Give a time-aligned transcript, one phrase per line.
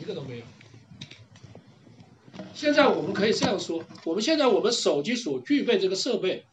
[0.00, 0.44] 一个都没有。
[2.54, 6.44] 现在我们可以这样说，我们现在我们手机所具备这个设备，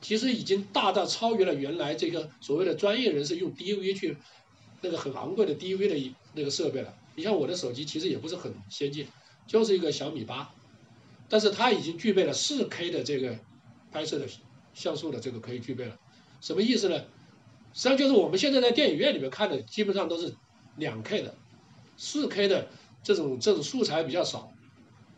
[0.00, 4.16] 其实已经大大超越了原来这个所谓的专业人士用 DV 去
[4.80, 6.94] 那个很昂贵的 DV 的那个设备了。
[7.16, 9.06] 你像我的手机其实也不是很先进，
[9.46, 10.54] 就是一个小米八，
[11.28, 13.38] 但是它已经具备了 4K 的这个
[13.92, 14.26] 拍摄的
[14.72, 15.98] 像素的这个可以具备了。
[16.40, 17.04] 什么意思呢？
[17.74, 20.34] 实际上就是我们现在在电影院里面看的基本上都是
[20.76, 21.34] 两 K 的，
[21.98, 22.68] 四 K 的
[23.02, 24.50] 这种这种素材比较少。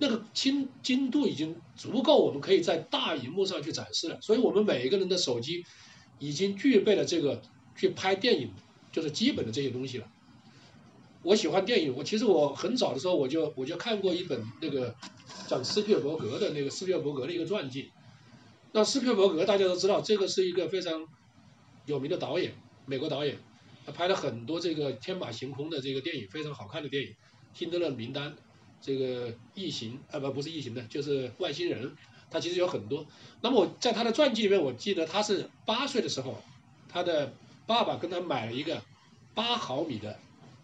[0.02, 4.18] 那个精精度已经足够，我们可以在大荧幕上去展示了。
[4.22, 5.66] 所以，我们每一个人的手机
[6.18, 7.42] 已经具备了这个
[7.76, 8.50] 去拍电影
[8.90, 10.06] 就是基本的这些东西了。
[11.22, 14.94] 我喜欢电影，我其实我很早的时候我就我就看过一本那个
[15.46, 17.90] 讲斯皮尔伯格的那个斯皮尔伯格的一个传记。
[18.72, 21.06] 那斯皮尔伯格大家都知道，这个是一个非常
[21.84, 22.54] 有名的导演，
[22.86, 23.36] 美国导演，
[23.90, 27.10] 拍了很多这个天马行空的这个电影，非常好看的电影，
[27.52, 28.32] 《辛德勒名单》。
[28.82, 31.94] 这个异形啊不不是异形的，就是外星人，
[32.30, 33.04] 他其实有很多。
[33.42, 36.42] 那么我在他的传记里面，我记得他是八岁的时候，
[36.88, 37.34] 他的
[37.66, 38.82] 爸爸跟他买了一个
[39.34, 40.18] 八毫米的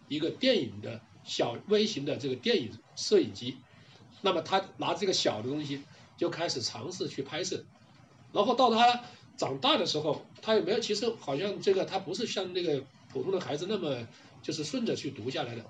[0.07, 3.57] 一个电影的小微型的这个电影摄影机。
[4.23, 5.83] 那么他拿这个小的东西
[6.17, 7.65] 就开始尝试去拍摄，
[8.33, 9.03] 然后到他
[9.37, 14.07] 长大的时候，他也没有，其实好像这个他不是像那个普通的孩子那么
[14.41, 15.65] 就是顺着去读下来的。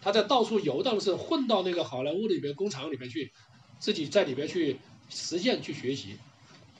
[0.00, 3.32] 他在到处游荡的时候，混到那个好莱坞里边工厂里面去，
[3.78, 6.16] 自己在里边去实践去学习。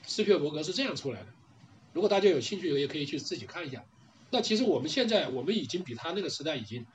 [0.05, 1.27] 斯皮尔伯格是这样出来的。
[1.93, 3.85] 如果大家有兴趣，也可以去自己看一下。
[4.29, 6.85] 那其实我们现在，我们已经比他那个时代已经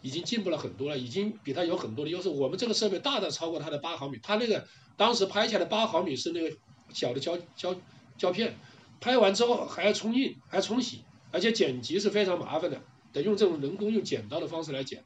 [0.00, 2.28] 已经进步了很多了，已经比他有很多的优势。
[2.28, 4.18] 我们这个设备大大超过他的八毫米。
[4.22, 4.66] 他那个
[4.96, 6.56] 当时拍起来八毫米是那个
[6.92, 7.76] 小的胶胶
[8.18, 8.56] 胶片，
[9.00, 15.04] 拍完之后还要冲印，还要冲洗，而且剪辑是非常麻烦的，得用这种人工用剪刀的方式来剪。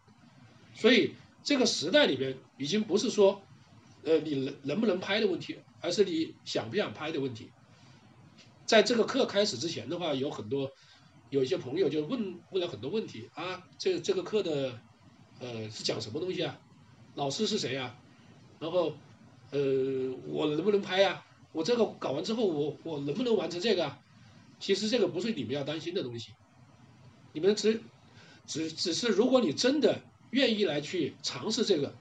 [0.75, 3.41] 所以这个时代里边已经不是说，
[4.03, 7.51] 呃，你能能不能拍的问题，而是你想不想拍的问题。
[8.67, 10.73] 在这个课开始之前的话，有很多
[11.31, 14.81] 有一些朋友就问问了很多问题啊，这这个课的
[15.39, 16.59] 呃是讲什么东西啊？
[17.15, 17.97] 老师是谁啊？
[18.59, 18.97] 然后
[19.51, 19.61] 呃
[20.27, 21.25] 我能不能拍啊？
[21.53, 23.99] 我这个搞完之后我我能不能完成这个啊？
[24.59, 26.33] 其实这个不是你们要担心的东西，
[27.33, 27.83] 你们只
[28.47, 30.03] 只只是如果你真的。
[30.31, 31.97] 愿意来去尝试这个，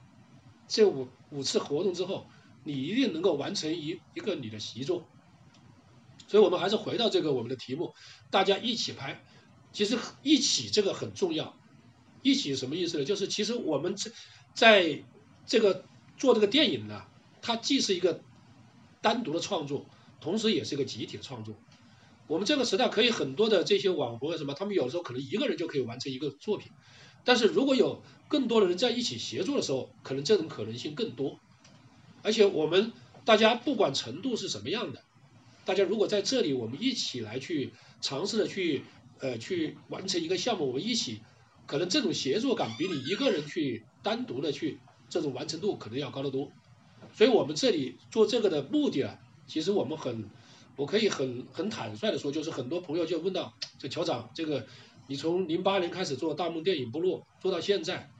[0.66, 2.26] 这五五次活动之后，
[2.64, 5.06] 你一定能够完成一一个你的习作。
[6.26, 7.94] 所以我们还是回到这个我们的题目，
[8.30, 9.24] 大家一起拍，
[9.72, 11.56] 其实一起这个很重要。
[12.20, 13.04] 一起什么意思呢？
[13.04, 14.10] 就是其实我们在
[14.52, 15.04] 在
[15.46, 15.84] 这个
[16.18, 17.04] 做这个电影呢，
[17.40, 18.20] 它既是一个
[19.00, 19.86] 单独的创作，
[20.20, 21.54] 同时也是一个集体的创作。
[22.28, 26.72] 我们这个时代可以很多的这些网红什么，他们有时候可能一个人就可以完成一个作品。
[27.24, 31.38] 但是如果有更多的人在一起协作的时候，可能这种可能性更多。
[32.22, 32.92] 而且我们
[33.24, 35.02] 大家不管程度是什么样的，
[35.64, 38.82] 大家如果在这里我们一起来去尝试的去
[39.20, 41.20] 呃去完成一个项目，我们一起，
[41.66, 44.78] 可能这种协作感比你一个人去单独的去
[45.08, 46.50] 这种完成度可能要高得多。
[47.14, 50.28] 所以我们这里做这个的目的啊，其实我们很，
[50.76, 54.66] 我可以很很坦率的说，就是很多朋友就问到这乔长这个。
[55.08, 58.10] 你从零八年开始做大梦电影部落，做到现在，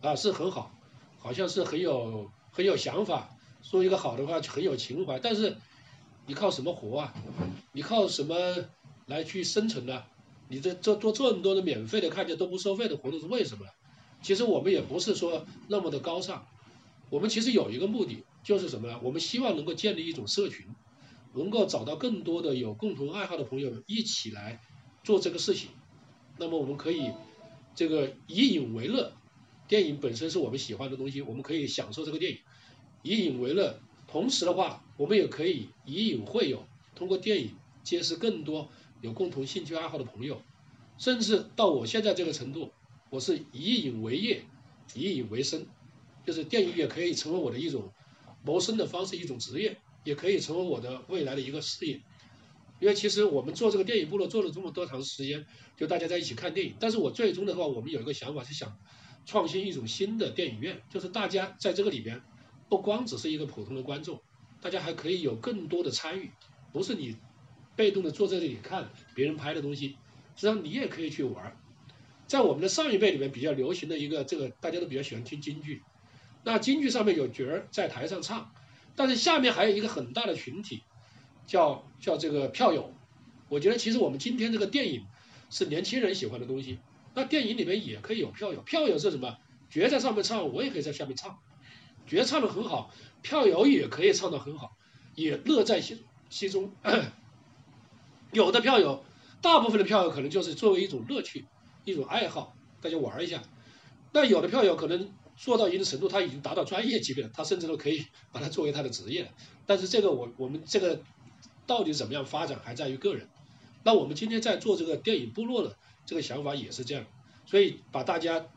[0.00, 0.74] 啊是很好，
[1.18, 5.58] 好像是很有很有想法，说一个好的话很有情怀，但是
[6.24, 7.14] 你靠什么活啊？
[7.72, 8.34] 你靠什么
[9.04, 10.02] 来去生存呢？
[10.48, 13.70] 你这做做这么多的免费的，看见都不收费的活动是为什么呢？
[14.22, 16.46] 其实我们也不是说那么的高尚，
[17.10, 18.98] 我们其实有一个目的，就是什么呢？
[19.02, 20.66] 我们希望能够建立一种社群，
[21.34, 24.60] 能够找到更多的有共同爱好的朋友一起来
[25.04, 25.70] 做这个事情。
[26.38, 27.12] 那么我们可以
[27.74, 29.12] 这个以影为乐，
[29.68, 32.38] 电影本身是我们喜欢的东西，我们可以享受这个电影，
[33.02, 33.78] 以影为乐。
[34.08, 36.64] 同时的话，我们也可以以影会友，
[36.96, 37.54] 通过电影
[37.84, 38.68] 结识更多
[39.00, 40.42] 有共同兴趣爱好的朋友，
[40.98, 42.72] 甚至到我现在这个程度，
[43.08, 44.42] 我是以影为业，
[44.94, 45.66] 以影为生，
[46.26, 47.92] 就是电影也可以成为我的一种
[48.44, 52.00] 谋生的方式，一种职业，也可以成为我的未来的一个事业。
[52.78, 55.44] 因为其实我们做这个电影部落做了这么多长时间，
[55.76, 56.74] 就大家在一起看电影。
[56.80, 58.78] 但是我最终的话，我们有一个想法是想
[59.26, 62.22] 创新一种新的电影院，就是大家在这个里边
[62.70, 64.22] 不光只是一个普通的观众，
[64.62, 66.30] 大家还可以有更多的参与，
[66.72, 67.16] 不是你
[67.76, 69.88] 被动的坐在这里看别人拍的东西，
[70.36, 71.54] 实际上你也可以去玩。
[72.26, 75.82] 在我们的上一辈里面比较流行的一个这个大家都比较喜欢听京剧，
[76.44, 78.52] 那京剧上面有角儿在台上唱，
[79.00, 80.82] 但是下面还有一个很大的群体。
[81.46, 82.92] 叫叫这个票友，
[83.48, 85.06] 我觉得其实我们今天这个电影
[85.48, 86.78] 是年轻人喜欢的东西，
[87.12, 89.36] 那电影里面也可以有票友，票友是什么？
[89.68, 91.40] 角在上面唱，我也可以在下面唱，
[92.06, 92.92] 角唱的很好，
[93.22, 94.76] 票友也可以唱的很好，
[95.16, 96.70] 也乐在心心中。
[98.30, 99.02] 有的票友，
[99.42, 101.46] 大部分的票友可能就是作为一种乐趣，
[101.84, 103.42] 一种爱好，大家玩一下。
[104.12, 105.10] 那有的票友可能
[105.42, 109.30] 做到一定程度，他已经达到专业级别了，他甚至都可以把它作为他的职业了。
[109.64, 111.02] 但是这个我我们这个
[111.66, 113.26] 到底怎么样发展，还在于个人。
[113.82, 117.06] 那我们今天在做这个电影部落的这个想法也是这样，
[117.46, 118.48] 所以把大家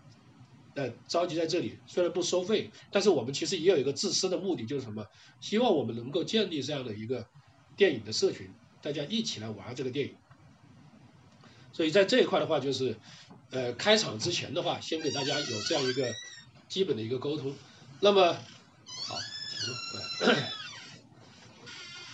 [0.74, 5.08] 呃召集在这里，虽然不收费，但是我们其实也有一个自私的目的，就是什么？
[5.40, 7.26] 希望我们能够建立这样的一个
[7.78, 8.50] 电影的社群。
[8.82, 10.16] 大家一起来玩这个电影，
[11.72, 12.98] 所以在这一块的话，就是
[13.52, 16.12] 呃开场之前的话，先给大家有这样一个
[16.74, 17.54] 基本的一个沟通。
[18.00, 19.16] 那么好，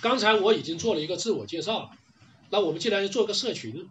[0.02, 1.92] 刚才我已经做了一个自我介绍了，
[2.50, 3.88] 那我们既然要做个社群，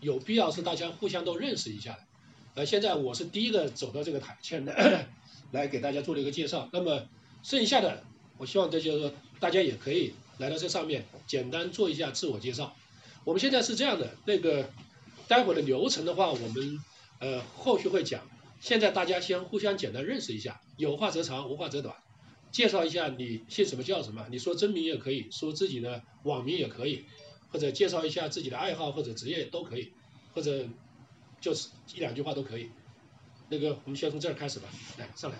[0.00, 1.98] 有必要是大家互相都认识一下的。
[2.54, 5.06] 呃，现在我是第一个走到这个台前的，
[5.52, 6.70] 来给大家做了一个介绍。
[6.72, 7.06] 那么
[7.42, 8.02] 剩下的，
[8.38, 10.14] 我希望这就是大家也可以。
[10.38, 12.74] 来到这上面，简单做一下自我介绍。
[13.24, 14.70] 我们现在是这样的，那个
[15.28, 16.82] 待会的流程的话，我们
[17.18, 18.22] 呃后续会讲。
[18.66, 21.94] 现在大家先互相简单认识一下，有话则长，无话则短。
[22.50, 27.04] 介绍一下你姓什么叫什么，你说真名也可以说自己的网名也可以，
[27.52, 29.92] 或者介绍一下自己的爱好或者职业都可以，
[30.34, 30.66] 或者
[31.40, 32.68] 就是一两句话都可以。
[33.48, 35.36] 那个我们先从这儿开始吧，来上来。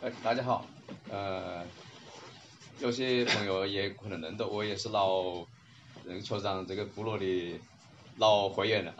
[0.00, 0.66] 哎，大家好，
[1.10, 1.66] 呃。
[2.80, 5.44] 有些朋友也可能认得，我也是老
[6.04, 7.60] 那个酋长这个部落的
[8.16, 8.94] 老会员了。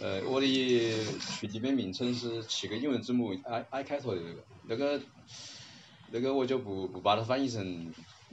[0.00, 5.00] 呃，我的群里面名称是七个英文字母 I I 开头的那个，那个
[6.10, 7.92] 那个我就不不把它翻译成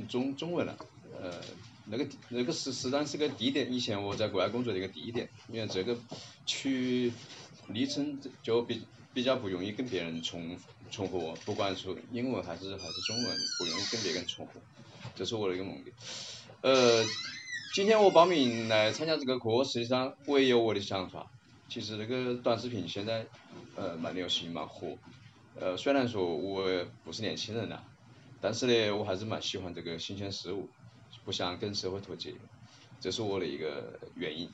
[0.09, 0.77] 中中文了。
[1.21, 1.42] 呃，
[1.86, 5.98] 那个那个是实际上是个地点，以前我在国外工作的一个地点，因为这个
[6.45, 7.12] 区
[7.68, 8.81] 昵称就比
[9.13, 10.57] 比较不容易跟别人重。
[10.89, 14.59] 重合，不管是英文还是还是中文，不容易跟别人重合，
[15.15, 15.94] 这是我的一个目的。
[16.59, 17.06] 呃，
[17.74, 21.31] 今天我报名来参加这个课，实际上我也有我的想法。
[21.71, 23.25] 其实那个短视频现在
[23.77, 24.97] 呃蛮流行蛮火，
[25.57, 26.68] 呃虽然说我
[27.06, 27.81] 不是年轻人了，
[28.41, 30.68] 但是呢我还是蛮喜欢这个新鲜事物，
[31.23, 32.33] 不想跟社会脱节，
[33.00, 34.50] 这是我的一个原因。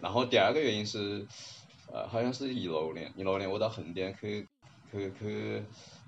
[0.00, 1.26] 然后第二个原因是，
[1.92, 4.48] 呃好像是一六年，一六年我到横店去。
[4.92, 5.62] 去去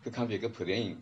[0.05, 0.97] 去看别个拍电影，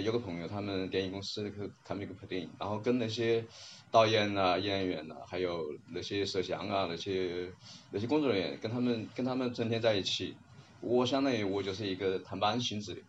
[0.00, 3.44] 有个朋友他们电影公司去看别个拍电影，然后跟那些
[3.90, 7.52] 导演呐、演员呐，还有那些摄像啊那些
[7.90, 10.34] 那些工作人员，跟他们跟他们整天在一起，
[10.80, 13.00] 我相当于我就是一个探班性质的，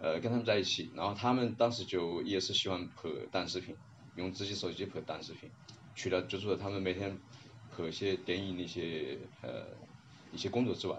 [0.00, 3.74] 呃跟他们在一起，然后他们当时就也是喜欢拍短视频，
[4.14, 5.50] 用自己手机拍短视频，
[5.96, 7.18] 除了就是说他们每天
[7.76, 9.66] 拍一些电影的一些呃
[10.32, 10.96] 一些工作之外。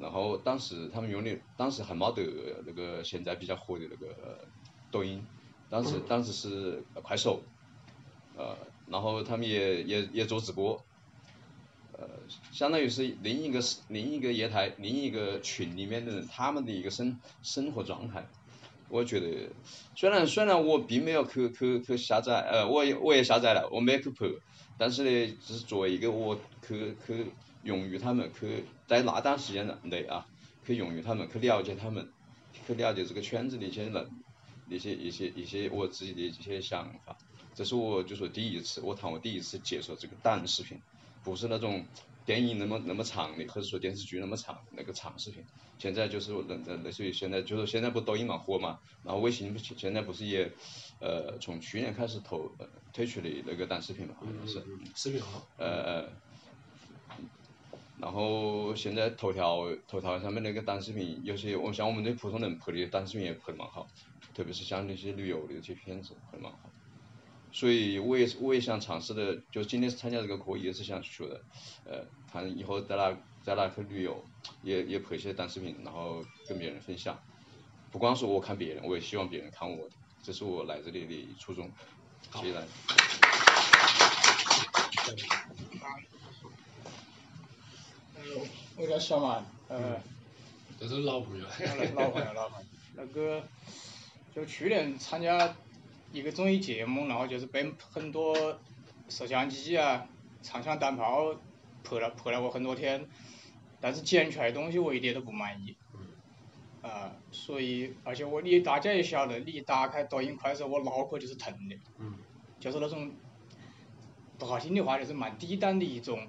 [0.00, 2.22] 然后当时他们用的，当时还没得
[2.66, 4.48] 那个现在比较火的那个
[4.90, 5.22] 抖音，
[5.68, 7.42] 当时当时是快手，
[8.34, 8.56] 呃，
[8.88, 10.82] 然后他们也也也做直播，
[11.92, 12.08] 呃，
[12.50, 18.26] 相当于是另一个是另一个业态，另一个群里面的人他们的一个生生活状态，
[18.88, 19.50] 我觉得
[19.94, 24.26] 虽然虽然我并没有去去去下载，呃，我也我也下载了，我没去拍，
[24.78, 27.26] 但是呢，只是作为一个我去去。
[27.62, 30.26] 用于他们去在那段时间内啊，
[30.66, 32.10] 去用于他们去了解他们，
[32.66, 34.10] 去了解这个圈子的一些人，
[34.68, 37.16] 一些一些一些我自己的一些想法。
[37.54, 40.80] 这是我就说第一次，我谈我第一次接受这个短视频，
[41.22, 41.84] 不是那种
[42.24, 45.44] 电影那么那么长的，或者说电视剧那么长那个长视频。
[45.78, 50.50] 现在就是那那类似于现在就是现在不抖音蛮火嘛，然后微信现在不是也
[51.00, 52.50] 呃从去年开始投
[52.92, 54.64] 推出的那个短视频嘛，好像是
[54.94, 56.08] 视频号呃。
[58.00, 63.86] 然后现在头条头条上面那个短视频，有些我像我们这普通人拍的短视频也拍得蛮好，
[64.34, 66.58] 特别是像那些旅游的那些片子拍得蛮好。
[67.52, 71.40] 所以我也我也想尝试的，就今天参加这个课也是想学的，
[71.84, 74.24] 呃，看以后在哪在哪去旅游，
[74.62, 77.18] 也也拍些短视频，然后跟别人分享。
[77.90, 81.68] 不光是我看别人，我也希望别人看我的，这是我来这里的初衷。
[82.34, 82.66] 谢谢大家。
[88.76, 90.00] 我叫小马，呃，
[90.78, 91.44] 这是老朋友，
[91.94, 92.66] 老朋友，老朋友。
[92.94, 93.42] 那个，
[94.34, 95.54] 就去年参加
[96.12, 98.58] 一个综艺节目，然后就是被很多
[99.08, 100.06] 摄像机啊、
[100.42, 101.34] 长枪短炮
[101.84, 103.06] 拍了拍了我很多天，
[103.80, 105.76] 但是剪出来的东西我一点都不满意。
[106.82, 111.76] 啊，所以，而且我你大家也晓得，你一打开抖音、快手，我脑壳就是疼的。
[111.98, 112.14] 嗯。
[112.58, 113.12] 就是那种，
[114.38, 116.26] 不好听的话，就是蛮低端的一种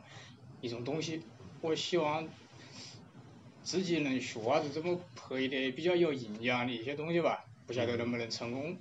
[0.62, 1.24] 一种东西。
[1.62, 2.28] 我希望
[3.64, 8.76] 自己能学下子怎么拍的比较有营养的一些东西吧，不晓得能不能成功。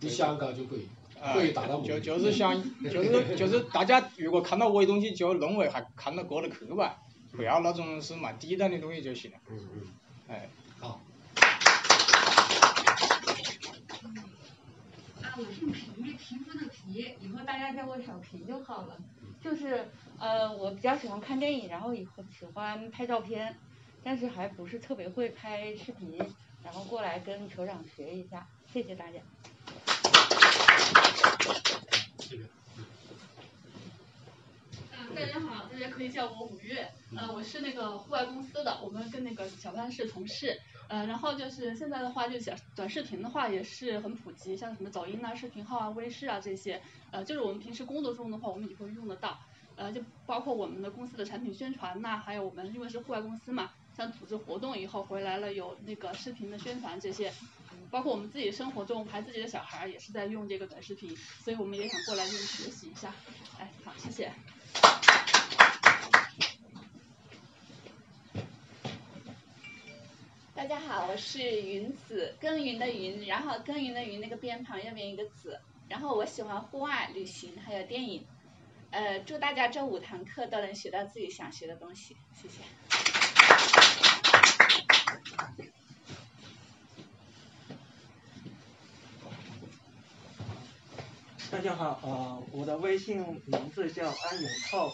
[0.00, 0.86] 你想搞就可以，
[1.20, 2.00] 啊可以达到目就的。
[2.00, 6.98] 就是想，就是 就是大家如果看到我的东西，就认为还看得过得去吧，
[7.32, 9.38] 不要那种是蛮低端的东西就行了。
[9.48, 9.82] 嗯嗯，
[10.28, 11.00] 哎，好，
[15.22, 18.96] 啊，我姓皮，皮肤的皮，以后大家叫我小皮就好了。
[19.42, 23.56] 就是呃，我比较喜欢看电影，然后以后喜欢拍照片，
[24.02, 26.18] 但是还不是特别会拍视频，
[26.62, 29.20] 然后过来跟酋长学一下，谢谢大家。
[35.18, 40.56] 大家好，大家可以叫我五月，呃，我是那个户外公司的，我们跟那个小潘是同事，
[40.88, 49.36] 呃，然后就是现在的话，就小短视频的话也是很普及，像什么抖音啊、视频号啊、微视啊这些，呃，就是我们平时工作中的话，我们也会用得到，
[49.74, 57.32] 呃，就包括我们的公司的产品宣传呐、还有我们因为是户外公司嘛，像组织活动以后回来了有那个视频的宣传这些，
[57.90, 63.12] 包括我们自己生活中还自己的小孩儿也是在用这个短视频，所以我们也想过来就是学习一下，
[63.58, 64.30] 哎，好，谢谢。
[70.58, 78.26] 大家好，我是云子，耕耘的云，然后耕耘的云那个边旁右边一个子，然后我喜欢户外旅行还有电影，
[78.90, 82.64] 呃，祝大家这五堂课都能学到自己想学的东西，谢谢。
[91.50, 94.92] 大家好，呃，我的微信名字叫安永透，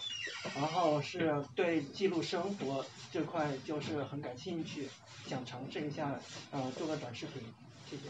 [0.54, 4.88] 然后是对记录生活这块就是很感兴趣，
[5.28, 6.16] 想尝试一下，
[6.52, 7.42] 呃，做个短视频，
[7.90, 8.02] 谢谢。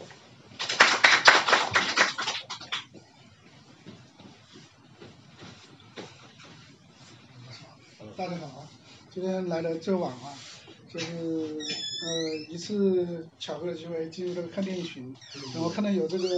[8.15, 8.67] 大家好，
[9.11, 10.37] 今天来的这晚了，
[10.95, 11.07] 就是
[12.05, 15.13] 呃一次巧合的机会进入这个看电影群，
[15.53, 16.29] 然后看到有这个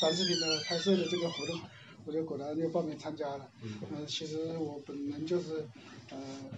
[0.00, 1.60] 短视频的拍摄的这个活动，
[2.06, 3.50] 我就果断就报名参加了。
[3.60, 5.68] 嗯、其实我本人就是
[6.08, 6.16] 呃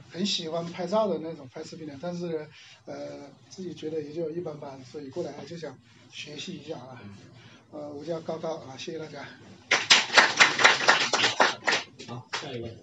[0.08, 2.48] 很喜欢拍照的那种拍视频的，但是
[2.84, 5.76] 呃自己觉得也就一般般，所以过来就想
[6.12, 7.02] 学习一下啊。
[7.72, 9.26] 呃，我叫高高啊，谢谢大家。
[12.06, 12.76] 好，下一位。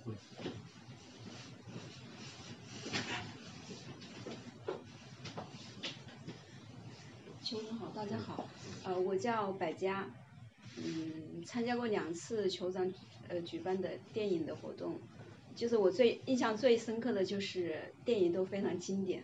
[7.46, 8.46] 酋长好，大家好，
[8.84, 10.06] 呃，我叫百家，
[10.78, 12.92] 嗯，参加过两次酋长
[13.30, 15.00] 呃举办的电影的活动，
[15.56, 19.24] 就是我最印象最深刻的就是电影都非常经典，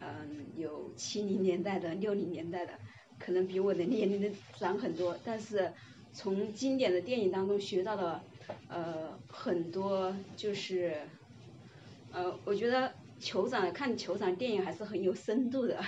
[0.00, 2.74] 嗯，有七零年代的、六零年代的，
[3.18, 5.72] 可能比我的年龄的长很多，但是
[6.12, 8.22] 从经典的电影当中学到了
[8.68, 10.94] 呃很多就是，
[12.12, 15.82] 呃，我觉得酋长看酋长电影还是很有深度的。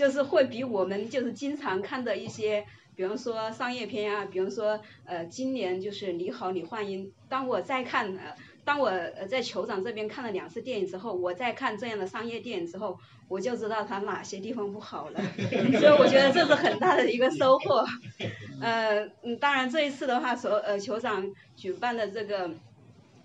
[0.00, 2.64] 就是会比我们就是经常看的一些，
[2.96, 15.20] 比方说商业片啊，比方说呃今年就是《你好，李焕英》，当我再看呃，当我呃在酋长这边看了两次电影之后，我再看这样的商业电影之后，我就知道它哪些地方不好了，
[15.78, 17.84] 所以我觉得这是很大的一个收获。
[18.62, 22.50] 呃嗯，当然这一次的话，所呃酋长举办的这个。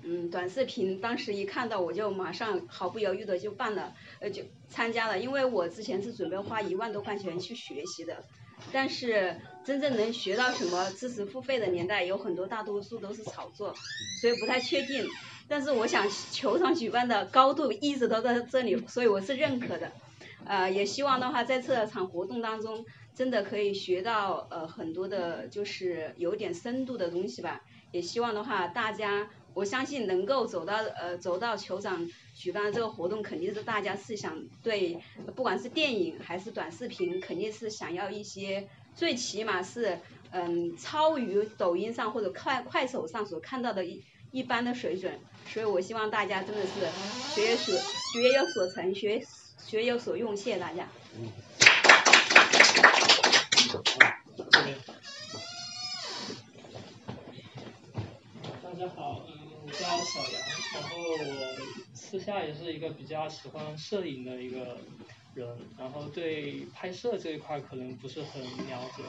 [0.08, 8.24] 嗯，短视频当时一看到我就马上毫不犹豫的就办了，呃就参加了，因为我之前是准备花一万多块钱去学习的，
[8.72, 13.74] 但是真正能学到什么知识付费的年代，有很多大多数都是炒作，
[14.22, 15.04] 所以不太确定。
[15.48, 19.92] 但是我想球场举办的高度一直都在这里，所以我是认可的。
[20.46, 22.86] 呃，也希望的话在这场活动当中，
[23.16, 27.62] 真的可以学到呃很多的，就是有点深度的东西吧。
[27.92, 29.28] 也希望的话大家。
[29.56, 35.00] 我相信能够走到呃走到酋长举办这个活动，肯定是大家是想对，
[35.34, 39.98] 不管是电影还是短视频，肯定是想要一些最起码是
[40.32, 45.18] 嗯超于抖音上或者快快手上所看到的一一般的水准。
[45.48, 46.70] 所以我希望大家真的是
[47.34, 47.80] 学有所
[48.12, 49.26] 学有所成，学
[49.66, 50.36] 学有所用。
[50.36, 50.90] 谢谢大家。
[58.62, 59.26] 大家好，
[59.80, 60.42] 叫小杨，
[60.74, 61.58] 然后我
[61.94, 64.78] 私下也是一个比较喜欢摄影的一个
[65.34, 69.04] 人，然后对拍摄这一块可能不是很了解，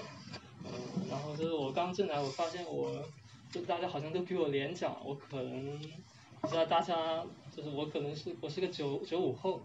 [0.64, 0.70] 嗯，
[1.08, 3.04] 然后就是我刚进来，我发现我，
[3.50, 5.78] 就大家好像都比我年长，我可能
[6.40, 7.24] 不知道大家，
[7.56, 9.60] 就是我可能是我是个九九五后，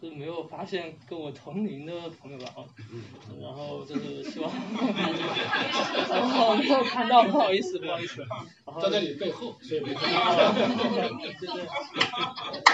[0.00, 2.64] 就是没有发现跟我同龄的朋友吧，啊，
[3.40, 4.52] 然后就是希望，
[6.10, 8.20] 然后没有看到，不好意思，不好意思，
[8.66, 10.52] 然后站在你背后，所以没看啊到。
[10.52, 11.64] 对对，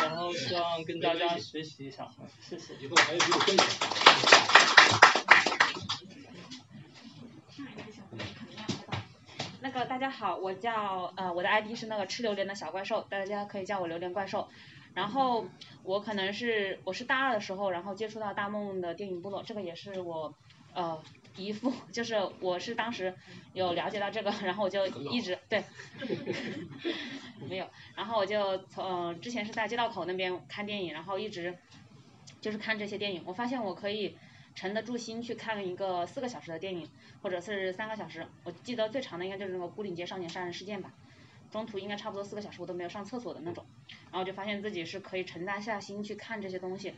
[0.03, 2.75] 然后希望跟大家学习一下，啊谢谢。
[2.81, 3.61] 以后还有机会跟你。
[9.61, 14.49] 那个大家好，我叫呃我的 ID 是那个吃榴莲的小怪兽，大家可以叫我榴莲怪兽。
[14.95, 15.47] 然后
[15.83, 20.35] 我可能是我是大二的时候，然后接触到大梦的电影部落，这个也是我
[20.75, 21.03] 呃
[21.37, 23.15] 姨父， 就是我是当时
[23.55, 25.63] 有了解到这个，然后我就一直对，
[27.49, 31.57] 没有，然后我就从、呃、之前是在街道口那边看电影，然后一直
[32.41, 34.17] 就是看这些电影，我发现我可以
[34.55, 36.87] 沉得住心去看一个四个小时的电影，
[37.23, 38.27] 或者是三个小时。
[38.45, 40.93] 我记得最长的应该就是那个《牯岭街少年杀人事件》吧，
[41.53, 43.65] 中途应该差不多四个小时我都没有上厕所的那种。
[44.11, 46.93] 然后就发现自己是可以沉得下心去看这些东西，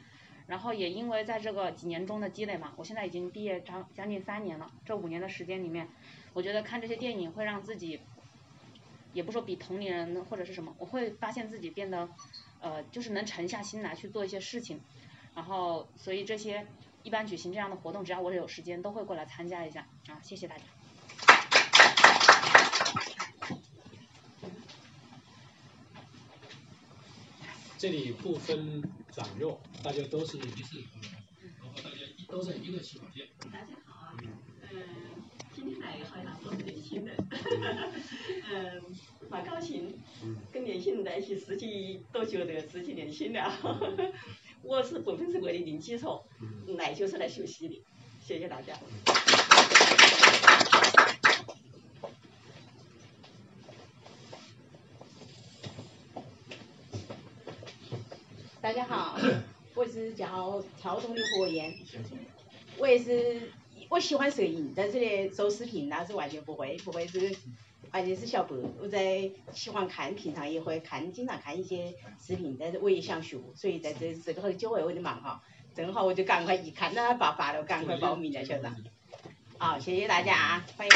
[0.49, 5.87] 然后也因为在这个几年中的积累嘛，我现在已经毕业将将近三年了，这五年的时间里面，
[6.33, 8.01] 我觉得看这些电影会让自己，
[9.13, 12.09] 也不说比同龄人或者是什么，我会发现自己变得，
[12.61, 14.81] 呃，就是能沉下心来去做一些事情，
[15.37, 16.67] 然后所以这些
[17.05, 20.65] 一般举行这样的活动，只要我有时间都会过来参加一下啊，谢谢大家。
[27.85, 31.13] 这里不分长幼，大家都是一视同仁，
[31.59, 33.29] 然后大家都在一个起跑线。
[33.53, 34.17] 大家好啊，
[34.73, 34.81] 嗯，
[35.55, 37.15] 今天来好像都是年轻人，
[38.51, 38.83] 嗯，
[39.29, 40.01] 蛮高兴，
[40.51, 43.53] 跟年轻人在一起，自己都觉得自己年轻了。
[44.65, 46.23] 我是不分是为了零基础，
[46.79, 47.85] 来就是来学习的，
[48.19, 48.73] 谢谢大家。
[58.75, 59.17] 家好，
[59.75, 61.73] 我是叫跳动的火焰，
[62.77, 63.53] 我也是
[63.89, 67.37] 我喜欢摄影，但是呢做视频那是完全不会，不会是
[67.93, 68.57] 完全是小白。
[68.81, 75.41] 我在喜欢看，平常也会看，经常看一些视频，但是我也想学，所以在这这个机会我就忙哈，
[75.77, 78.75] 正好我就赶快一看到爆发了，赶快报名了，校长。
[79.57, 80.93] 好，谢谢大家啊，欢迎。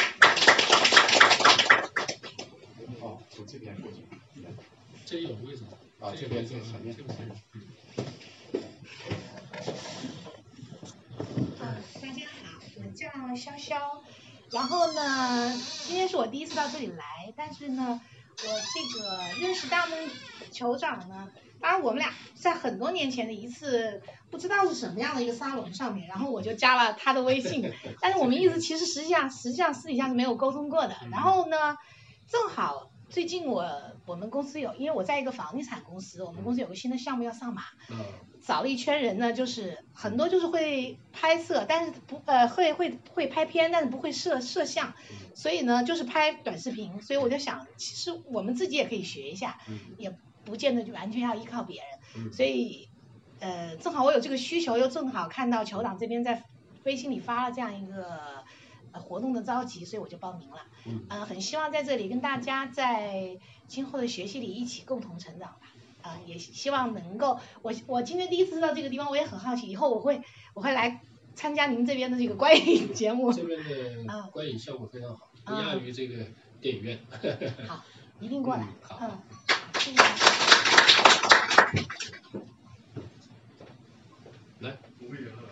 [3.01, 3.99] 哦，从这边过去。
[5.07, 5.63] 这里有位置
[6.01, 6.95] 啊，这边这个前面。
[11.59, 13.77] 呃，大家好，我叫潇潇。
[14.53, 15.53] 然后呢，
[15.87, 18.01] 今天是我第一次到这里来，但是呢，
[18.37, 19.99] 我这个认识大梦
[20.53, 21.29] 酋长呢，
[21.61, 30.97] 当然我们俩在很多年前的一次不知道是什么样的一个沙龙上面，然后我就加了他的微信， 但是我们一直其实实际上实际上私底下是没有沟通过的。
[31.11, 31.77] 然后呢，
[32.29, 33.67] 正好最近我
[34.07, 37.63] 我们公司有，因为我在一个房地产公司，我们公司有个新的项目要上马，
[38.45, 44.93] 找了一圈人呢，就是很多就是会拍摄，但是不呃会会会拍片，但是不会摄摄像，
[45.35, 49.59] 所以呢就是拍短视频，所以我就想，其实我们自己也可以学一下，
[49.97, 51.83] 也不见得就完全要依靠别
[52.15, 52.89] 人，所以
[53.41, 56.45] 呃正好我有这个需求，又正好看到酋长这边在
[56.85, 58.45] 微信里发了这样一个
[58.93, 65.61] 呃活动的召集，所以我就报名了，嗯、呃很希望在这里跟大家在今后的学习里一起共同成长吧。
[66.01, 70.23] 啊、呃，也希望能够，我我今天第一次到这个地方，我也很好奇，以后我会
[70.55, 71.03] 我会来
[71.35, 73.33] 参加您这边的这个观影节目。
[73.33, 76.25] 这边的观影效果非常好，不亚于这个
[76.61, 77.01] 电影院。
[77.67, 77.85] 好，
[78.21, 78.63] 一定过来。
[78.63, 79.01] 嗯，好。
[79.03, 79.19] 嗯，
[79.81, 79.99] 谢谢。
[84.61, 84.79] 来，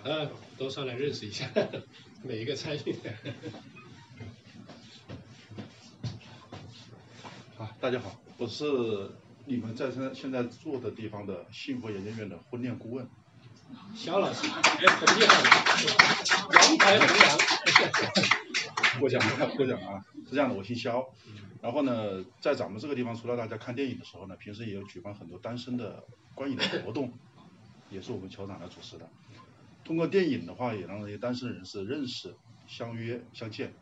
[0.05, 1.51] 嗯，都上来认识一下，
[2.27, 3.11] 每一个参与的。
[7.57, 8.65] 啊，大家好，我是。
[9.49, 13.09] 你们在现现在住的地方的幸福研究院的婚恋顾问，
[13.95, 15.41] 肖老师，哎，很厉害，
[16.43, 17.39] 王牌红娘。
[18.99, 21.07] 过奖了，过奖 啊，是这样的，我姓肖，
[21.63, 26.03] 然后呢，在咱们这个地方，除了大家看电影的时候呢，平时也有举办很多单身的
[26.35, 27.13] 观影的活动，
[27.89, 29.09] 也是我们酋长来主持的。
[29.87, 32.35] 通过电影的话，也让那些单身人士认识、
[32.67, 33.73] 相约、相见、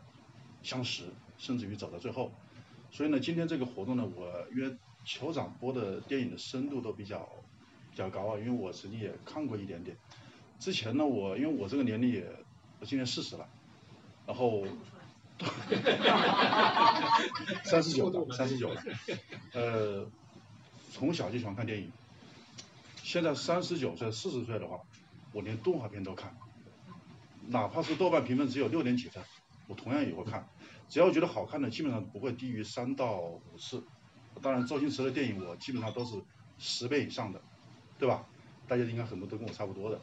[0.63, 1.05] 相识，
[1.39, 2.31] 甚至于走到最后。
[2.91, 7.27] 所以呢，今天这个活动呢，我因为酋长播的电影的深度都比较
[7.91, 9.97] 比较高啊，因为我曾经也看过一点点。
[10.61, 12.31] 之前呢，我因为我这个年龄也，
[12.81, 13.49] 我今年四十了，
[14.27, 14.67] 然后
[17.65, 18.83] 三十九了， 三十九了，
[19.55, 20.07] 呃，
[20.93, 21.91] 从小就喜欢看电影。
[23.03, 24.81] 现在三十九岁、四十岁的话，
[25.35, 26.35] 我连动画片都看，
[27.49, 29.23] 哪怕是豆瓣评分只有六点几分，
[29.67, 30.49] 我同样也会看。
[30.89, 33.85] 只要觉得好看的，基本上不会低于三到五次。
[34.41, 36.15] 当然，周星驰的电影我基本上都是
[36.57, 37.43] 十倍以上的，
[37.99, 38.25] 对吧？
[38.69, 40.01] 大家应该很多都跟我差不多的。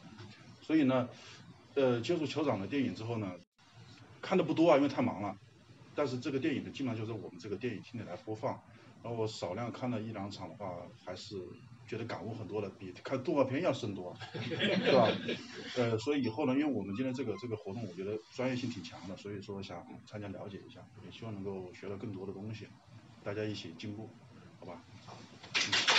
[0.60, 1.08] 所以呢，
[1.74, 3.32] 呃，接触酋长的电影之后呢，
[4.20, 5.34] 看的不多啊，因为太忙了。
[5.94, 8.60] 但是这个电影呢，基本上就是我们这个电影厅里来播放。
[9.02, 11.36] 然后我少量看了一两场的话，还是
[11.92, 15.12] 觉得感悟很多的，比看动画片要深多，是吧？
[15.76, 22.66] 呃，所以以后呢，因为我们今天这个这个活动，我觉得专业性挺强的，所以说想参加了解一下，也希望能够学到更多的东西，
[23.22, 24.08] 大家一起进步，
[24.58, 24.82] 好吧？
[24.88, 25.91] 嗯，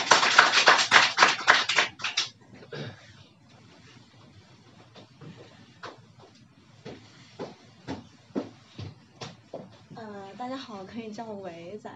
[10.44, 11.90] 大家好，可以叫我伟仔。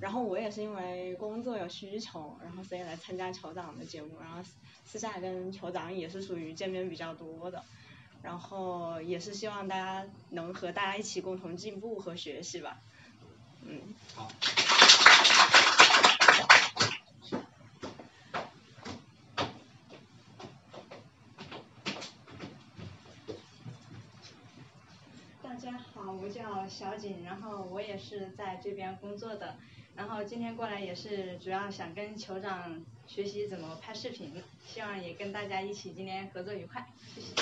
[0.00, 4.42] 然后我也是因为工作有需求，然后所以来参加酋长的节目，然后
[4.84, 7.62] 私下跟酋长也是属于见面比较多的，
[8.20, 12.80] 然后也是希望大家能和大家一起共同进步和学习吧，
[13.64, 13.80] 嗯。
[14.16, 14.28] 好。
[25.40, 26.91] 大家好，我叫小
[27.24, 29.56] 然后我也是在这边工作的。
[29.94, 37.34] 然后今天过来也是主要想跟酋长学习怎么拍视频，希望也跟大家一起今天合作愉快，谢谢。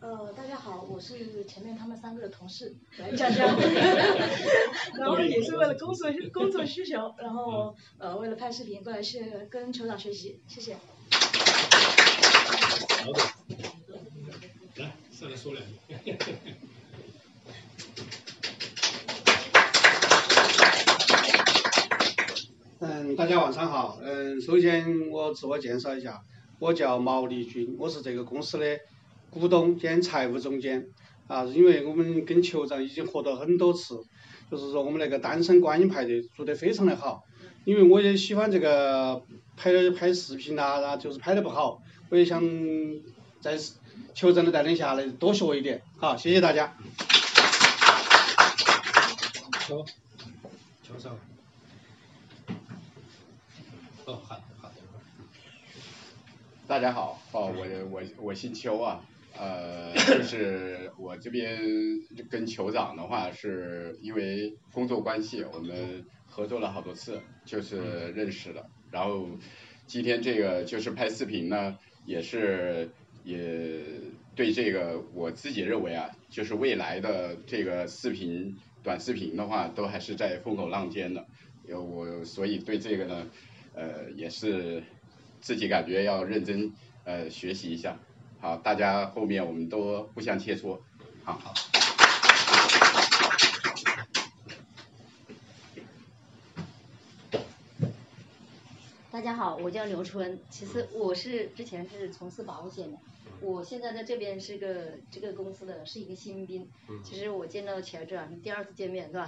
[0.00, 3.46] 呃，大家好，我是前面他们三个的同事，来讲讲，
[4.98, 10.74] 然后也是为了工作工作需求，然后呃为了拍视频过来是跟酋长学习，谢谢。
[10.74, 10.80] 好
[13.12, 13.20] 的，
[14.76, 15.62] 来上来说两
[16.02, 16.16] 句。
[22.80, 23.98] 嗯，大家晚上好。
[24.02, 26.22] 嗯，首先我自我介绍一下，
[26.58, 28.78] 我叫毛立军，我是这个公司的
[29.34, 30.86] 股东兼财务总监。
[31.26, 33.98] 啊，因为我们跟酋长已经合作很多次，
[34.50, 37.24] 就是说我们那个单身观音派对做得非常的好。
[37.64, 39.22] 因为我也喜欢这个
[39.56, 41.80] 拍拍视频呐，然后就是拍得不好。
[42.10, 42.42] 我也想
[43.40, 43.58] 在
[44.14, 46.76] 酋长的带领下来多学一点，好，谢谢大家。
[49.66, 49.82] 好，
[50.82, 51.16] 乔上。
[54.04, 54.74] 哦，好，好的。
[56.66, 59.00] 大家好，哦，我我我姓邱啊，
[59.38, 61.60] 呃，就是我这边
[62.30, 69.28] 跟酋长的话，是因为工作关系，我们合作了好多次，就是认识的，然后
[69.86, 71.78] 今天这个就是拍视频呢。
[72.06, 72.90] 也是
[73.24, 73.80] 也
[74.36, 81.24] 对这个我自己认为啊，就是未来的这个视频短视频的话，都还是在风口浪尖的。
[81.66, 83.26] 有我所以对这个呢，
[83.72, 84.82] 呃，也是
[85.40, 87.98] 自己感觉要认真呃学习一下。
[88.44, 90.78] 好，大家后面我们都互相切磋。
[91.24, 91.40] 好。
[99.10, 102.98] 大家好，我叫刘春，其实我是之前是从事保险的，
[103.40, 106.68] 我现在在这边是个这个公司的是一个新兵，
[107.02, 109.26] 其实我见到乔治啊，第二次见面是吧？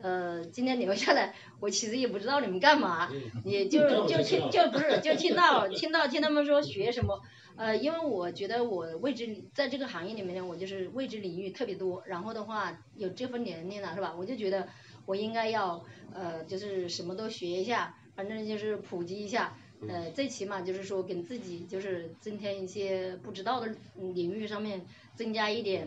[0.00, 3.10] 呃，今天留下来，我其实也不知道你们干嘛，
[3.44, 7.20] 也就就听就不是就听到听到听他们说学什么，
[7.56, 14.14] 呃，因为我觉得我未知在这个行业里面呢，我就是未知领域特别多，然后的话有这份年龄了是吧？
[14.18, 14.68] 我就觉得
[15.04, 17.94] 我应该要呃就是什么都学一下。
[18.16, 24.80] 反正就是普及一下，呃，最起码就是说给自己就是增添一些不知道的领域上面
[25.14, 25.86] 增加一点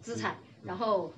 [0.00, 1.12] 资产，然后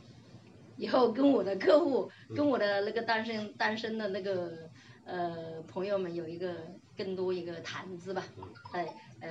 [0.78, 4.70] 以后跟我的客户、跟我的那个单身单身的那个
[5.04, 6.54] 呃朋友们有一个
[6.98, 8.24] 更多一个谈资吧，
[8.72, 8.88] 哎
[9.20, 9.30] 呃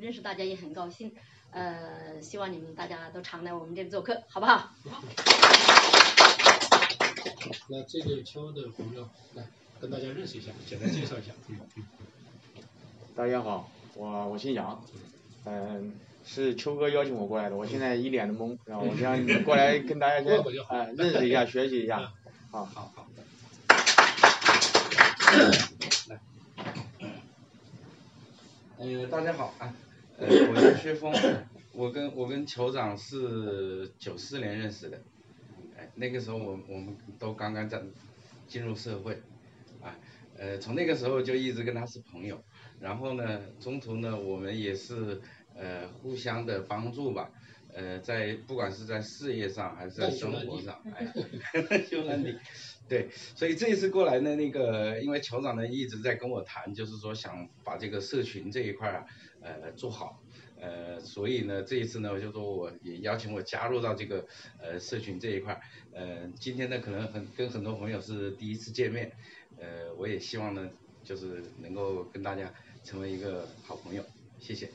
[0.00, 1.14] 认识大家也很高兴，
[1.52, 4.74] 呃希望你们大家都常来我们这里做客，好不好？
[7.70, 9.44] 那这个敲的朋友来。
[9.80, 11.32] 跟大家认识一下，简单介绍一下。
[11.46, 11.84] 嗯嗯。
[13.14, 14.84] 大家好，我我姓杨，
[15.44, 20.36] 嗯，是秋哥邀请我过来的，我现在一脸的懵，然后我想过来跟大家先
[20.68, 22.12] 哎认识一下， 学习一下。
[22.50, 22.64] 好。
[22.64, 23.07] 好好。
[28.78, 29.74] 呃，大家好啊，
[30.18, 31.12] 呃，我叫薛峰，
[31.74, 35.00] 我跟我跟酋长是九四年认识的，
[35.76, 37.82] 哎，那个时候我我们都刚刚在
[38.46, 39.14] 进入社会。
[39.80, 39.96] 啊
[40.36, 42.40] 呃，从那个时候就一直跟他是朋友，
[42.78, 45.20] 然后呢，中途呢，我们也是
[45.56, 47.28] 呃互相的帮助吧，
[47.74, 51.04] 呃，在不管是在事业上还是在生活上， 哎，
[51.90, 52.36] 就那里，
[52.88, 59.04] 对，所以这一次过来呢，那个因为酋长呢一直在跟我谈，就是说想把这个社群这一块啊，
[59.42, 60.22] 呃，做好，
[60.58, 64.26] 呃，所以呢，这一次呢，就说我也邀请我加入到这个
[64.58, 65.60] 呃社群这一块儿，
[65.92, 69.12] 呃，今天呢可能很跟很多朋友是第一次见面，
[69.58, 70.70] 呃，我也希望呢，
[71.04, 72.52] 就是能够跟大家
[72.84, 74.02] 成为一个好朋友，
[74.40, 74.70] 谢谢。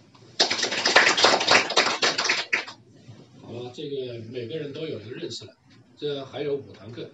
[3.42, 5.56] 好了，这个每个人都有一个认识了，
[5.98, 7.10] 这还有五堂课，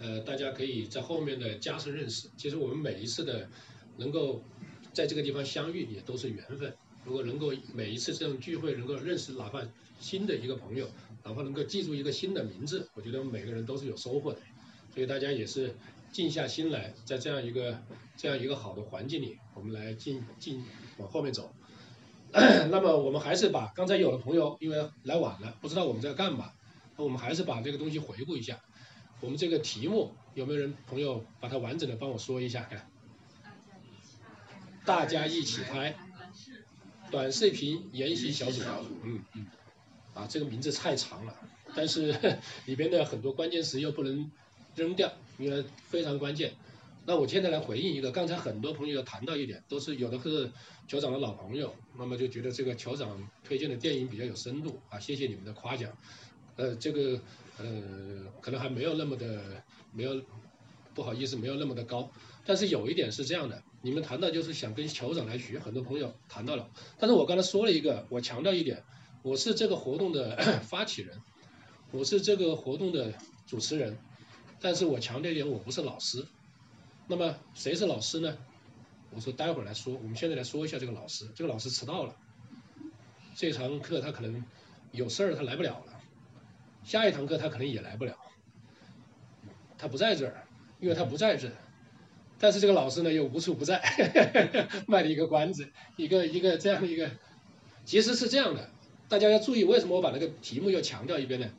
[0.00, 2.28] 呃，大家可以在后面的加深认识。
[2.36, 3.48] 其实我们每一次的
[3.98, 4.42] 能够
[4.92, 6.74] 在这个地方相遇，也都是缘分。
[7.04, 9.62] 如果能够每一次这种聚会能够认识哪怕
[10.00, 10.88] 新的一个朋友，
[11.22, 14.38] 哪怕能够记住一个新的名字，我觉得我们每个人都是有收获的。
[14.94, 15.74] 所以大家也是
[16.10, 17.78] 静下心来，在这样一个
[18.16, 20.64] 这样一个好的环境里，我们来进进
[20.98, 21.52] 往后面走。
[22.32, 26.52] 那么我们还是把刚才有的朋友因为来晚了，不知道我们在干嘛，
[26.96, 28.58] 那我们还是把这个东西回顾一下。
[29.20, 32.62] 我们这个题目有没有人朋友把它完整的帮我说一下？
[32.64, 32.88] 看，
[34.84, 35.94] 大家一起拍
[37.10, 38.62] 短视频研习小组，
[39.02, 39.46] 嗯嗯，
[40.14, 41.36] 啊这个名字太长了，
[41.74, 44.30] 但是 里边的很多关键词又不能
[44.74, 46.54] 扔掉，因为非常关键。
[47.06, 50.50] 那我现在来回应一个，刚才很多朋友谈到一点，都是有的是
[50.88, 55.90] 酋长的老朋友，那么就觉得这个酋长推荐的电影比较有深度啊，谢谢你们的夸奖。
[56.60, 57.18] 呃，这个
[57.58, 57.64] 呃
[58.42, 59.40] 可能还没有那么的
[59.92, 60.20] 没有
[60.94, 62.10] 不好意思，没有那么的高。
[62.44, 66.68] 但是有一点是这样的，你们谈到就是想跟酋长来学，很多朋友谈到了。
[66.98, 68.82] 但是我刚才说了一个，我强调一点，
[69.22, 70.36] 我是这个活动的
[70.68, 71.18] 发起人，
[71.92, 73.14] 我是这个活动的
[73.46, 73.96] 主持人，
[74.60, 76.26] 但是我强调一点，我不是老师。
[77.06, 78.36] 那么谁是老师呢？
[79.12, 81.26] 我说待会儿来说，我们现在来说一下这个老师。
[81.34, 82.14] 这个老师迟到了，
[83.34, 84.44] 这堂课他可能
[84.92, 85.99] 有事儿，他来不了了。
[86.84, 88.16] 下一堂课他可能也来不了，
[89.78, 90.46] 他不在这儿，
[90.80, 91.52] 因为他不在这儿。
[92.38, 93.82] 但是这个老师呢又无处不在，
[94.88, 97.10] 卖了一个关子，一个一个这样的一个，
[97.84, 98.70] 其实是这样的，
[99.08, 101.50] 大家要注意，为什么我把那个题目又强调一遍呢？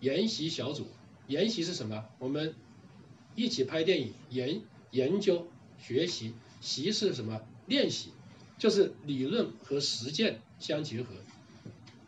[0.00, 0.88] 研习小组，
[1.26, 2.06] 研习是什么？
[2.18, 2.54] 我们
[3.34, 4.62] 一起拍电影，研。
[4.92, 5.46] 研究、
[5.78, 7.42] 学习，习是什么？
[7.66, 8.10] 练习，
[8.58, 11.14] 就是理论和实践相结合。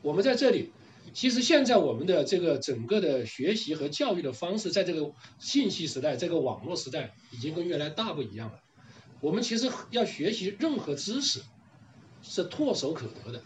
[0.03, 0.73] 我们在这里，
[1.13, 8.61] 其实现在我们的这个整个的学习和教育的方式，在这个信息时代、这个网络时代，已经跟原来大不一样了。
[9.21, 11.41] 我们其实要学习任何知识，
[12.23, 13.43] 是唾手可得的，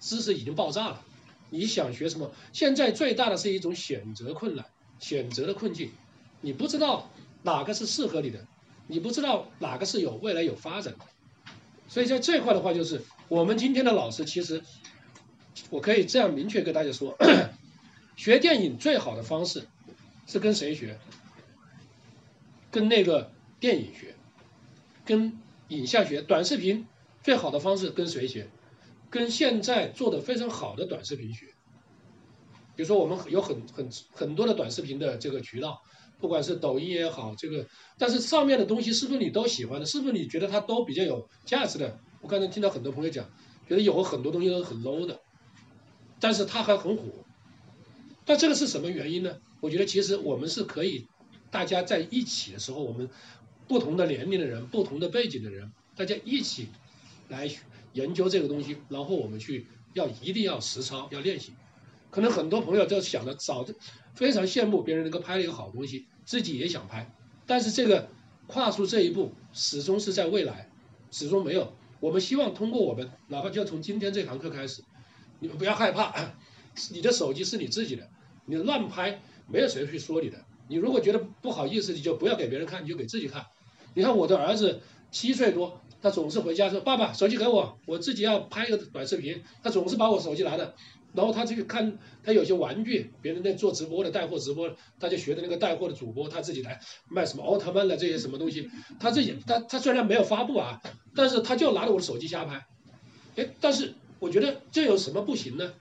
[0.00, 1.04] 知识已经爆炸了。
[1.50, 2.32] 你想学什么？
[2.52, 4.66] 现在最大的是一种选择困难，
[4.98, 5.90] 选择的困境，
[6.40, 7.10] 你不知道。
[7.44, 8.44] 哪个是适合你的？
[8.88, 11.04] 你不知道哪个是有未来有发展的，
[11.86, 14.60] 所以在这块的话，就是我们今天的老师，其实
[15.70, 17.16] 我可以这样明确跟大家说，
[18.16, 19.66] 学电影最好的方式
[20.26, 20.98] 是跟谁学？
[22.70, 24.14] 跟那个电影学，
[25.04, 26.22] 跟影像学。
[26.22, 26.86] 短视频
[27.22, 28.48] 最好的方式跟谁学？
[29.10, 31.46] 跟现在做的非常好的短视频学。
[32.76, 35.82] 比如说，我们有很很很多的短视频的这个渠道。
[36.20, 37.64] 不管是抖音也好，这个，
[37.96, 39.86] 但是上面的东西是不是你都喜欢的？
[39.86, 42.00] 是不是你觉得它都比较有价值的？
[42.20, 43.30] 我刚才听到很多朋友讲，
[43.68, 45.20] 觉得有很多东西都是很 low 的，
[46.20, 47.04] 但是它还很火。
[48.24, 49.38] 但这个是什么原因呢？
[49.60, 51.06] 我觉得其实我们是可以，
[51.50, 53.08] 大家在一起的时候，我们
[53.66, 56.68] 不同的年龄的人、不同的背景的人，大家一起
[57.28, 57.50] 来
[57.94, 61.52] 研究这个东西，然后我们去要一定要实操，要练习。
[62.10, 63.74] 可能很多朋友就想着早就
[64.14, 67.12] 非常羡慕别人能够拍了一个好东西，自己也想拍，
[67.46, 68.08] 但是这个
[68.46, 70.70] 跨出这一步始终是在未来，
[71.10, 71.72] 始终没有。
[72.00, 74.82] 我们希望通过我们，哪怕就从今天这堂课开始，
[75.40, 76.14] 你们不要害怕，
[76.90, 78.08] 你的手机是你自己的，
[78.46, 80.38] 你乱拍没有谁去说你的。
[80.68, 83.46] 你如果觉得不好意思，你就不要给别人看，你就给自己看。
[83.94, 90.74] 你看我的儿子七岁多，他总是回家说：“爸爸，手机给我，我自己要拍一个短视频。”他总是把我手机拿着。
[91.14, 94.70] 然后他去看，他有些玩具，别人在做直播的带货直播，
[95.00, 98.70] 他就学的那个带货的主播，他自己来卖什么奥特曼的这些什么东西，
[99.00, 100.82] 他自己他他虽然没有发布啊，
[101.14, 102.66] 但是他就拿着我的手机瞎拍，
[103.36, 105.72] 哎，但是我觉得这有什么不行呢？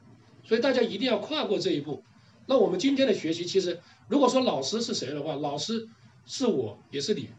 [0.44, 2.04] 所以大家一定要跨过这一步。
[2.46, 5.88] 那我们今天的学习，其实如果说老师是谁的话，老师
[6.26, 7.30] 是我也是你，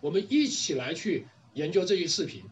[0.00, 2.44] 我们一起来去研究这些视频，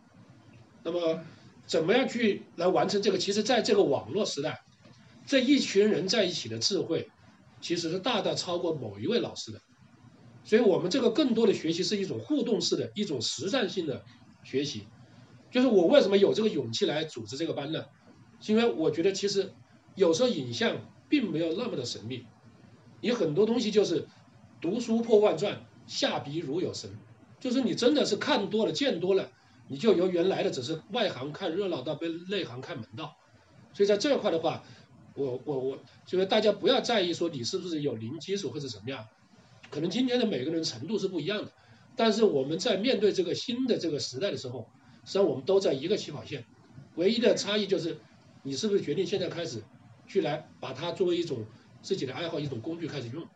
[0.83, 1.21] 那么
[1.67, 3.19] 怎么样去来完成这个？
[3.19, 4.61] 其实在这个网络时代。
[5.27, 7.09] 这一群人在一起的智慧，
[7.63, 9.63] 其实是大大超过某一位老师的，
[10.45, 14.05] 所以我们这个更多的学习是一种互动式的一种实战性的
[14.43, 14.87] 学习。
[15.55, 17.85] 就是我为什么有这个勇气来组织这个班呢？
[18.41, 19.53] 是因为我觉得其实
[19.95, 22.27] 有时候影像并没有那么的神秘，
[23.01, 24.09] 你很多东西就是
[24.61, 26.91] 读书破万卷，下笔如有神，
[27.39, 29.31] 就是你真的是看多了见多了，
[29.69, 33.15] 你就由原来的只是外行看热闹到被内行看门道。
[33.73, 34.65] 所以在这块的话，
[35.15, 39.07] 我我我就是大家不要在意说你是不是有零基础或者怎么样，
[39.71, 41.53] 可能今天的每个人程度是不一样的，
[41.95, 44.69] 但是我们在面对这个新的这个时代的时候，
[45.05, 46.45] 实际上我们都在一个起跑线，
[46.97, 47.99] 唯一的差异就是
[48.43, 49.63] 你是不是决定现在开始
[50.07, 51.45] 去来把它作为一种
[51.83, 53.27] 自己的爱好一种工具开始用。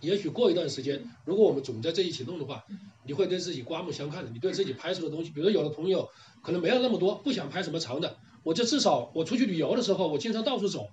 [0.00, 2.64] 也许过一段时间，如果我们总在这一起弄的话，
[3.04, 4.30] 你会对自己刮目相看的。
[4.30, 6.08] 你对自己拍出的东西，比如有的朋友
[6.40, 10.88] 可能没有那么多，不想拍什么长的，我就至少我出去旅游的时候，我经常到处走，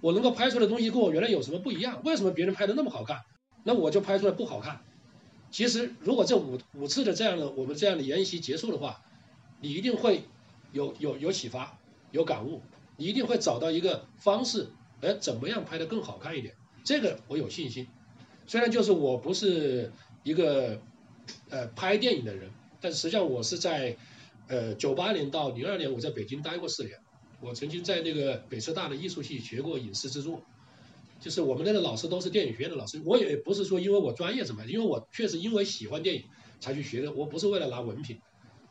[0.00, 2.02] 我能够拍出来的东西跟我原来有什么不一样？
[2.04, 3.20] 为什么别人拍的那么好看，
[3.62, 4.80] 那我就拍出来不好看？
[5.50, 9.02] 其实如果这五五次的这样的我们这样的研习结束的话，
[9.60, 10.22] 你一定会
[10.72, 11.78] 有有有启发，
[12.12, 12.62] 有感悟，
[12.96, 14.68] 你一定会找到一个方式，
[15.00, 16.54] 哎，怎么样拍的更好看一点？
[16.84, 17.86] 这个我有信心。
[18.46, 20.80] 虽然就是我不是一个
[21.50, 23.96] 呃拍电影的人，但实际上我是在
[24.48, 26.98] 呃九八年到零二年我在北京待过四年，
[27.40, 30.42] 我曾经在那个北师大的艺术系学过影视制作，
[31.20, 36.24] 就是我们那个老师都是电影学院的老师，我也不是说因为我专业怎么，因为我确实因为喜欢电影
[36.58, 38.18] 才去学的，我不是为了拿文凭。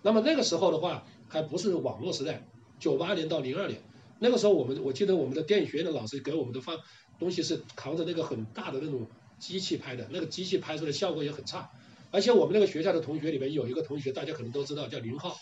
[0.01, 2.45] 那么那个时候的话还不是网络时代，
[2.79, 3.81] 九八年到零二年，
[4.19, 6.77] 那个时候我们我记得我们的电影学院的老师给我们的放
[7.19, 9.07] 东西是扛着那个很大的那种。
[9.39, 11.71] 机器拍的那个机器拍出来效果也很差，
[12.11, 15.37] 而且我们那个学校的同学里面有一个同学，大家可能都知道，叫林浩，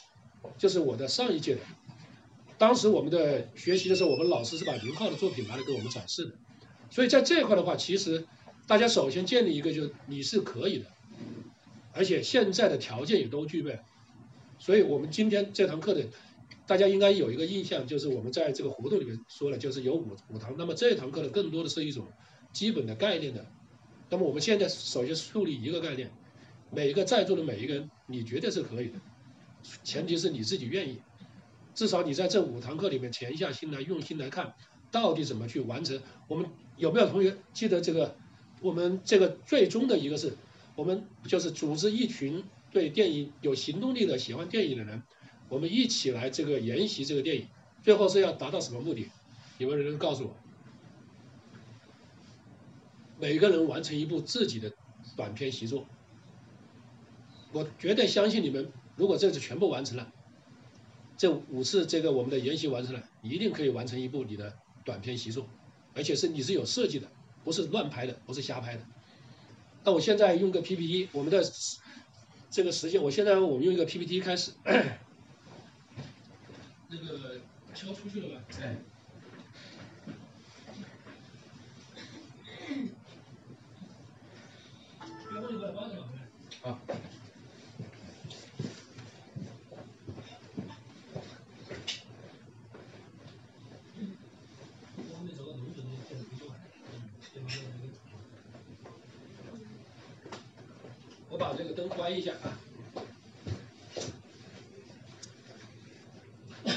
[0.60, 1.62] 就是我的上一届的。
[2.60, 6.32] 当时我们的学习的时候，我们老师是把林浩的作品拿来给我们展示的。
[6.90, 8.26] 所以在这一块的话，其实
[8.68, 10.86] 大家首先建立一个，就是你是可以的，
[11.94, 13.80] 而且现在的条件也都具备。
[14.60, 16.06] 所以我们今天这堂课的，
[16.66, 20.56] 大家应该有一个印象，就是我们在这个活动里面说了，就是有五五堂。
[20.58, 22.08] 那么这堂课呢，更多的是一种
[22.52, 23.46] 基本的概念的。
[24.10, 26.10] 那么我们现在首先树立一个概念，
[26.72, 29.00] 每一个在座的每一个人，你绝对是可以的，
[29.84, 31.02] 前提是你自己愿意，
[31.76, 34.56] 至少你在这五堂课里面潜下心来，用心来看，
[34.92, 36.02] 到底怎么去完成。
[36.28, 38.16] 我们有没有同学记得这个？
[38.60, 40.34] 我们这个最终的一个是，
[40.76, 45.04] 我们就是组织一群对电影有行动力的、喜欢电影的人，
[45.48, 47.46] 我们一起来这个研习这个电影，
[47.84, 49.10] 最后是要达到什么目的？
[49.60, 50.36] 有没有人告诉我？
[53.20, 54.74] 每个人完成一部自己的
[55.16, 55.86] 短篇习作，
[57.52, 58.72] 我绝对相信你们。
[58.96, 60.12] 如果这次全部完成了，
[61.16, 65.46] 这五次这个我们的研习完成了，一定可以完成一部你的短篇习作，
[65.94, 67.12] 而且是你是有设计的，
[67.44, 68.86] 不是乱拍的，不是瞎拍的。
[69.84, 71.44] 那我现在用个 PPT，我们的
[72.50, 74.52] 这个时间，我现在我们用一个 PPT 开始。
[76.90, 77.42] 那个
[77.76, 78.42] 敲出去了吧？
[78.62, 78.78] 哎。
[101.78, 102.60] 灯关一下啊。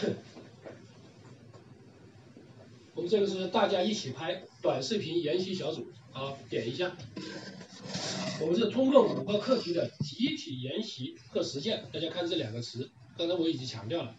[2.95, 6.95] 我们这个是大家一起拍短视频研习小组，好，点一下。
[8.43, 14.15] 我们是通过五个课题的集体研习和实践，大家看这两个词，刚才我已经强调了，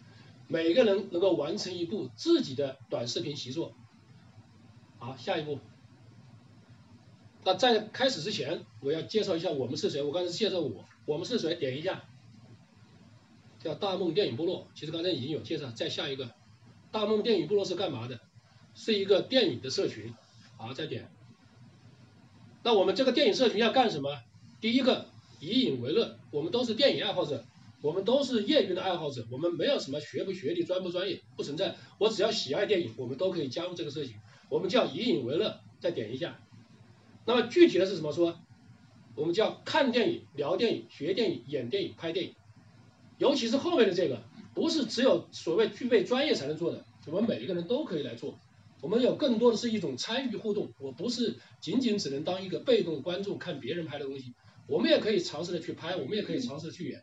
[0.48, 3.72] 每个人能够完成一部自己的短视频习作。
[4.98, 5.60] 好，下一步。
[7.44, 10.02] 那在开始之前，我要介绍一下我们是谁。
[10.02, 11.54] 我刚才介绍我，我们是谁？
[11.56, 12.04] 点一下，
[13.58, 14.68] 叫大梦电影部落。
[14.74, 16.30] 其实刚才已经有介绍，再下一个，
[16.92, 18.20] 大梦电影部落是干嘛的？
[18.74, 20.14] 是一个电影的社群。
[20.56, 21.10] 好，再点。
[22.62, 24.22] 那我们这个电影社群要干什么？
[24.60, 25.06] 第一个
[25.40, 27.44] 以影为乐，我们都是电影爱好者，
[27.80, 31.74] 我们都是业余的爱好者，我们没有什么学不学历、专不专业，不存在。
[31.98, 34.14] 我只要喜爱电影，我们都可以加入这个社群。
[34.48, 36.38] 我们叫以影为乐，再点一下。
[37.24, 38.40] 那么具体的是什么说？
[39.14, 42.34] 我们叫看电影、聊电影、学电影、演电影、拍电影。
[43.18, 44.22] 尤其是后面的这个，
[44.54, 48.38] 不是只有所谓具备专业才能做的，我们每一个人都可以来做。
[48.80, 54.34] 我们有更多的是一种参与互动，我不是仅仅只能当一个被动观众看别人拍的东西，
[54.66, 57.02] 我们也可以尝试的去拍，我们也可以尝试去演，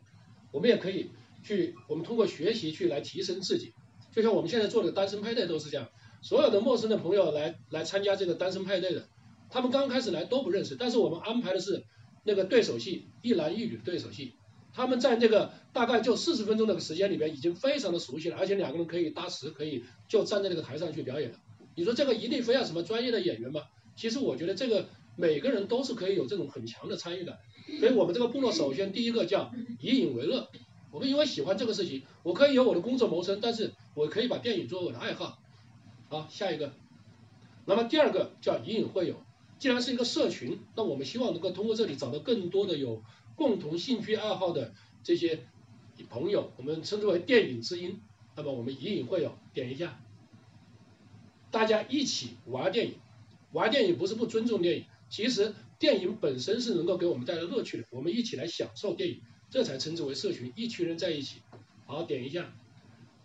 [0.52, 1.10] 我们也可以
[1.42, 3.72] 去，我们通过学习去来提升自己，
[4.12, 5.88] 就像我们现在做的单身派对都是这样，
[6.20, 9.08] 所有的陌生的朋友来来参加这个单身派对的，
[9.50, 11.84] 他们刚开始来都不认识，但是我们安排的是
[12.24, 14.34] 那个对手戏，一男一女对手戏，
[14.72, 21.38] 他们在这个大概就四十分钟的时间里边已经非常的熟悉了，而且两个人可以搭词，可以就站在那个台上去表演了。
[21.74, 23.62] 你说这个一定非要什么专业的演员吗？
[23.96, 27.38] 其实我觉得这个每个人都是可以有这种很强的参与感。
[27.78, 30.48] 所以我们这个部落首先第一个叫以影为乐。
[30.90, 35.38] 我们因为喜欢这个事情，我可以有我的工作谋生，但是我可以把电影作为我的爱好。
[36.08, 36.72] 好，下一个。
[37.64, 39.22] 那么第二个叫以影会友，
[39.60, 43.04] 既然是一个社群，那我们希望能够通过这里找到更多的有
[43.36, 44.72] 共同兴趣爱好的
[45.04, 45.40] 这些
[46.08, 48.00] 朋友，我们称之为电影知音。
[48.34, 50.00] 那么我们以引会友，点一下，
[51.50, 52.94] 大家一起玩电影。
[53.52, 61.42] 玩电影不是不尊重电影，其实电影本身是能够给我们带来乐趣的，我们一起来享受电影，这才称之为社群，一群人在一起。
[61.86, 62.50] 好，点一下。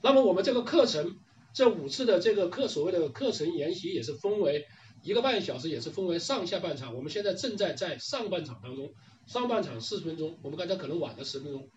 [0.01, 1.17] 那么我们这个课程。
[1.53, 4.65] 这五次的这个课，所谓的课程研习也是分为
[5.05, 6.95] 一个半小时，也是分为上下半场。
[6.95, 8.91] 我们现在正在在上半场当中，
[9.27, 11.69] 上半场四十分钟，我们刚才可能晚了十分钟，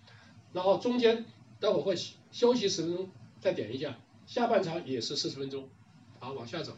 [0.54, 1.26] 然后中间
[1.60, 1.94] 待会儿会
[2.32, 3.98] 休息十分钟，再点一下。
[4.26, 5.68] 下半场也是四十分钟，
[6.18, 6.72] 好，往下走。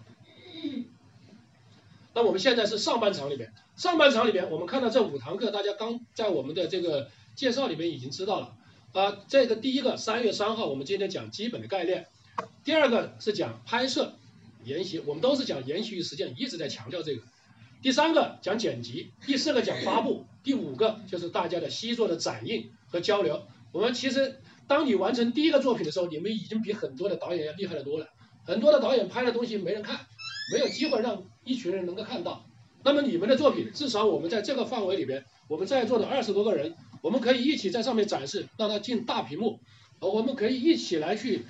[2.15, 8.57] 那我们现在是上半场里面，上半场里面我们看到这五堂课，大家刚在我们的这个介绍里面已经知道了
[8.93, 9.19] 啊。
[9.29, 12.09] 这个第一个三月三号，我们今天讲基本的概念。
[12.65, 14.15] 第二个是讲拍摄
[14.65, 17.23] 研习，我们都是讲研习与实践，一直在强调这个。
[17.83, 23.47] 第三个讲剪辑，第四个讲发布，第五个就是大家的习作的展映和交流。
[23.73, 28.09] 我们其实当你完成第一个作品的时候，你们已经比很多的导演要厉害的多了。
[28.45, 30.01] 很多的导演拍的东西没人看，
[30.53, 32.45] 没有机会让一群人能够看到。
[32.83, 39.61] 那么你们的作品，至少我们在这个范围里边，我们在座的二十多个人，我们可以一起在上面展示，让它进大屏幕，
[40.01, 41.47] 我们可以一起来去。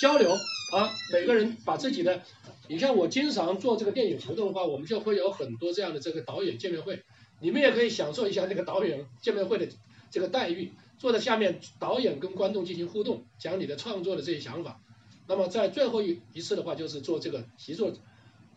[0.00, 0.36] 交流
[0.72, 2.22] 啊，每个人把自己的，
[2.68, 7.02] 你像我经常做这个电影活动的话，我们就会有很多这样的这个导演见面会，
[7.40, 9.68] 你们也可以享受一下这个导演见面会的
[10.10, 14.80] 这个待遇，坐在下面，导演跟观众进行互动，讲你的创作的这些想法。
[15.28, 17.92] 那么在最后一一次的话，就是做这个习作，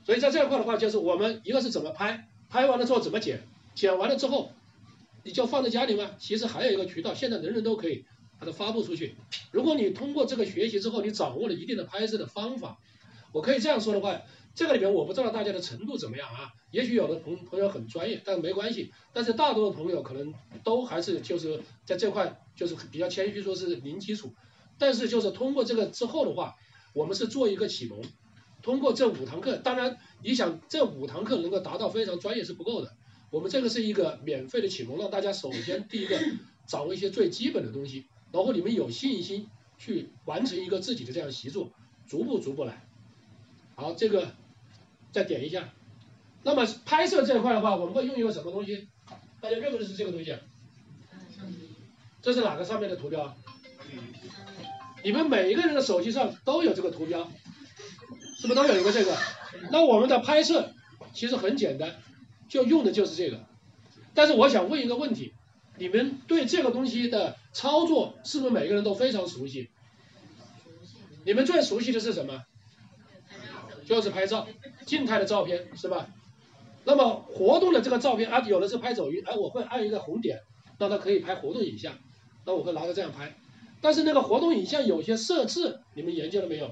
[0.04, 3.44] 所以在这一块的话，就是我们一个是怎么拍，拍完了之后怎么剪，
[3.76, 4.52] 剪完了之后
[5.24, 6.12] 你就放在家里吗？
[6.18, 8.06] 其实还有一个渠道，现在人人都可以。
[8.40, 9.16] 把它发布出去。
[9.52, 12.80] 如果你通过这个学习之后，你掌握了一定的拍摄的方法，
[13.32, 14.22] 我可以这样说的话，
[14.56, 16.52] 这个里面我不知道大家的程度怎么样啊？
[16.72, 18.92] 也许有的朋朋友很专业，但是没关系。
[19.14, 20.34] 但是大多数朋友可能
[20.64, 24.34] 都还是就是在这块就是比较谦虚，说是零基础。
[24.78, 26.56] 但是就是通过这个之后的话，
[26.94, 28.02] 我们是做一个启蒙。
[28.62, 32.94] 通过这五堂课，当然你想这五堂课能够达到非常专业是不够的。
[33.32, 36.20] 我们这个是一个免费的启蒙，让大家首先第一个
[36.68, 38.06] 掌握一些最基本的东西。
[38.32, 41.72] 然后你们有信心去完成一个自己的这样习作，
[42.08, 42.86] 逐步逐步来。
[43.76, 44.34] 好，这个
[45.12, 45.70] 再点一下。
[46.44, 48.88] 那么拍摄这一块的话，我们会用一个什么东西？
[49.42, 50.36] 大家认不认识这个东西？
[52.22, 53.36] 这是哪个上面的图标？
[55.04, 57.32] 你们每一个人的手机上都有这个图标，
[58.38, 59.18] 是不是都有一个这个？
[59.72, 60.74] 那我们的拍摄
[61.14, 61.96] 其实很简单，
[62.48, 63.44] 就用的就是这个。
[64.14, 65.34] 但是我想问一个问题。
[65.78, 69.70] 你们对这个东西的操作是不是每个人都非常熟悉？
[71.26, 72.46] 你们最熟悉的是什么？
[73.86, 74.48] 就是拍照，
[74.86, 76.08] 静态的照片是吧？
[76.86, 80.40] 那么活动的这个照片啊，有的是拍走运，哎，我会按一个红点，
[80.78, 81.98] 让它可以拍活动影像，
[82.46, 83.36] 那我会拿着这样拍。
[83.82, 86.72] 但是那个活动影像有些设置，你们研究了没有？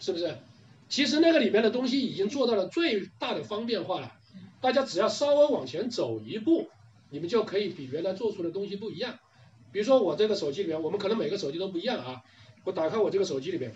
[0.00, 0.36] 是不是？
[0.88, 4.12] 其实那个里面的东西已经做到了最大的方便化了，
[4.60, 6.68] 大家只要稍微往前走一步。
[7.12, 9.18] 你们就可以比原来做出的东西不一样，
[9.70, 12.22] 比如说我这个手机里面，我们可能每个手机都不一样啊。
[12.64, 13.74] 我打开我这个手机里面，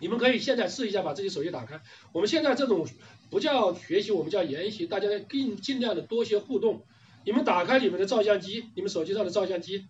[0.00, 1.82] 你们可以现在试一下把自己手机打开。
[2.12, 2.88] 我们现在这种
[3.28, 6.82] 不叫学习，我们叫研习，大家尽尽量的多些互动。
[7.24, 9.86] 你们打开你们的照相机，你们手机上的照相机，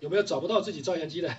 [0.00, 1.28] 有没有找不到自己照相机的？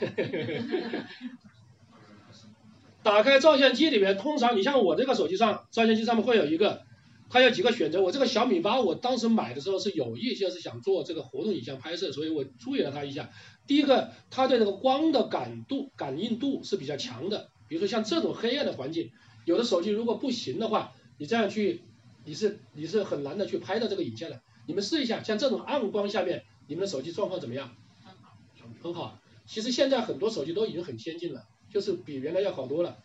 [3.03, 6.83] 打开照相机里面，通常你像我这个手机上，照相机上面会有一个，
[7.29, 8.01] 它有几个选择。
[8.01, 13.29] 我这个小米八，我当时买的时候是有意就是想做这个活动影像拍摄，所以我注意了它一下。
[13.67, 17.49] 第一个，它对那个光的感度、感应度是比较强的。
[17.67, 19.11] 比如说像这种黑暗的环境，
[19.45, 21.81] 有的手机如果不行的话，你这样去，
[22.25, 24.41] 你是你是很难的去拍到这个影像的。
[24.65, 27.75] 你们试一下，像这种暗光下面，你们的手机状况怎么样？
[28.03, 28.37] 很好，
[28.81, 29.19] 很好。
[29.45, 31.43] 其实现在很多手机都已经很先进了。
[31.73, 32.97] 就是比原来要好多了。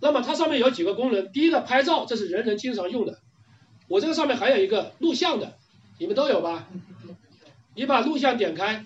[0.00, 3.18] 那么它上面有几个功能，第一个拍照，这是人人经常用的。
[3.88, 5.56] 我这个上面还有一个录像的，
[5.98, 6.68] 你们都有吧？
[7.74, 8.84] 你把录像点开，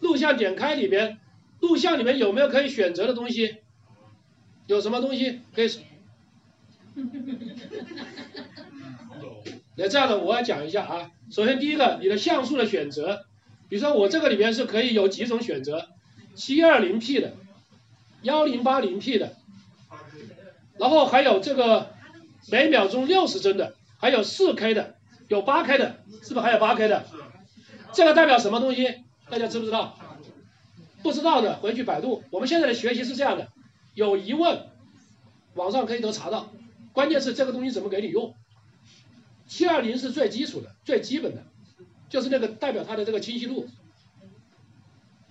[0.00, 1.18] 录像点开里边，
[1.60, 3.56] 录像里面有没有可以选择的东西？
[4.66, 5.70] 有什么东西可以？
[9.76, 11.10] 那这样的我要讲一下啊。
[11.30, 13.26] 首先第一个，你的像素的选择，
[13.68, 15.88] 比如说我这个里面是可以有几种选择。
[16.34, 17.34] 七二零 P 的，
[18.22, 19.36] 幺零八零 P 的，
[20.78, 21.94] 然后还有这个
[22.50, 24.96] 每秒钟六十帧的，还有四 K 的，
[25.28, 27.06] 有八 K 的，是不是还有八 K 的？
[27.92, 29.02] 这个代表什么东西？
[29.28, 29.98] 大家知不知道？
[31.02, 32.22] 不知道的回去百度。
[32.30, 33.48] 我们现在的学习是这样的，
[33.94, 34.66] 有疑问，
[35.54, 36.50] 网上可以都查到。
[36.92, 38.34] 关键是这个东西怎么给你用？
[39.46, 41.44] 七二零是最基础的、最基本的，
[42.08, 43.68] 就是那个代表它的这个清晰度。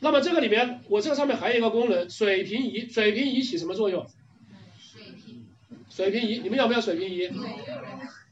[0.03, 2.89] 那么这个里面，我这个上面还有一个功能，水平仪。
[2.89, 4.07] 水平仪起什么作用？
[5.91, 7.29] 水平仪，你们有没有水平仪？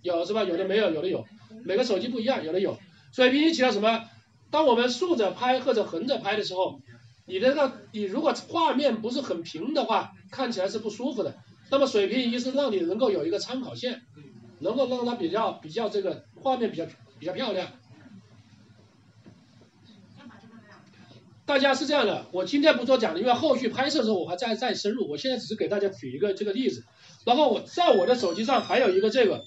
[0.01, 0.43] 有是吧？
[0.43, 1.27] 有的没有，有的有。
[1.63, 2.79] 每个手机不一样，有的有。
[3.11, 4.09] 水平仪起到什么？
[4.49, 6.81] 当我们竖着拍或者横着拍的时候，
[7.27, 11.35] 你这个你如果画面不是很平的话，看起来是不舒服的。
[11.69, 14.01] 那么水平仪是让你能够有一个参考线，
[14.57, 16.87] 能够让它比较比较这个画面比较
[17.19, 17.67] 比较漂亮。
[21.49, 25.09] 大家是这样的，我今天不多讲了，因为后续拍摄的时候我还再再深入。
[25.09, 26.83] 我现在只是给大家举一个这个例子。
[27.25, 29.43] 然后我在我的手机上还有一个这个，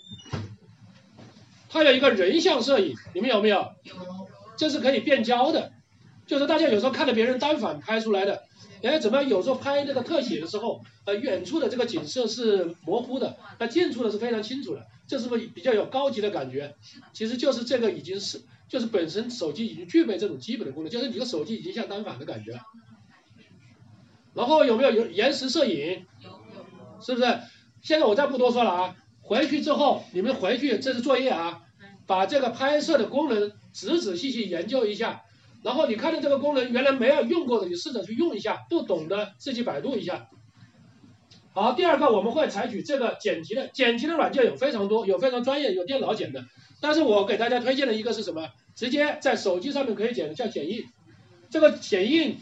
[1.69, 3.69] 它有一个人像摄影，你们有没有？
[4.57, 5.71] 这是可以变焦的，
[6.27, 8.43] 就是大家有时候看到别人单反拍出来的，
[8.83, 16.75] 哎，怎么有时候拍那个特写的时候，呃，远处的这个景色是模糊的，那近处的是非常清楚的，这是不是比较有高级的感觉？
[17.13, 18.41] 其实就是这个已经是，
[18.73, 22.59] 就是本身手机已经具备这种基本的功能，就是你的手机已经像单反的感觉。
[24.33, 26.07] 然后有没有有延时摄影？
[27.03, 27.39] 是不是？
[27.83, 31.61] 现在我再不多说了啊，回去之后你们回去这是作业啊，
[32.07, 35.25] 把这个拍摄的功能仔仔细细研究一下，
[35.63, 40.31] 然后你看到这个功能原来没有用过的，你试着去用一下，不懂的自己百度一下。
[41.53, 46.47] 好，第二个我们会采取这个剪辑的，剪辑的软件有非常多，有非常专业，有电脑剪的，
[46.81, 48.49] 但是我给大家推荐的一个是什么？
[48.75, 50.85] 直接在手机上面可以剪的，叫剪映。
[51.51, 52.37] 这个剪映，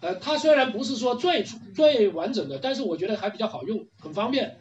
[0.00, 4.56] 呃，它虽然不是说最最完整的，但是我觉得还比较好用，很方便。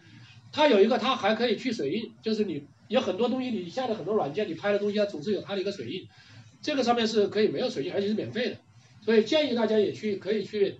[0.51, 6.07] 它有一个，它还可以去水印，就是你有很多东西，你下的很多软件，你拍的东西它总是有它的一个水印。
[6.61, 8.57] 这个上面是可以没有水印，而且是免费的，
[9.03, 10.75] 所以建议大家也去可以去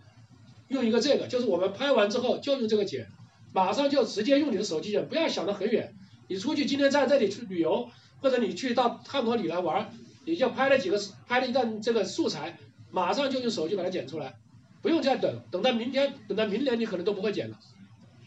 [0.68, 3.08] 用一个这个，就是我们拍完之后就用这个剪，
[3.54, 5.94] 马上就直接用你的手机剪，不要想得很远。
[6.28, 7.90] 你出去今天在这里去旅游，
[8.22, 9.92] 或者你去到汉口里来玩，
[10.26, 12.58] 你就拍了几个拍了一段这个素材，
[12.92, 14.36] 马上就用手机把它剪出来，
[14.82, 17.60] 不用再等，等到明天，等到明年你可能都不会剪了，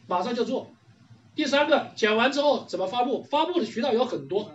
[0.07, 0.71] 马上就做。
[1.35, 3.23] 第三个剪完之后怎么发布？
[3.23, 4.53] 发布的渠道有很多，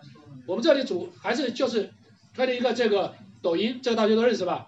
[0.48, 1.94] 我们这里主还是就是
[2.34, 4.68] 推了一个这个抖音，这个大家都认识吧？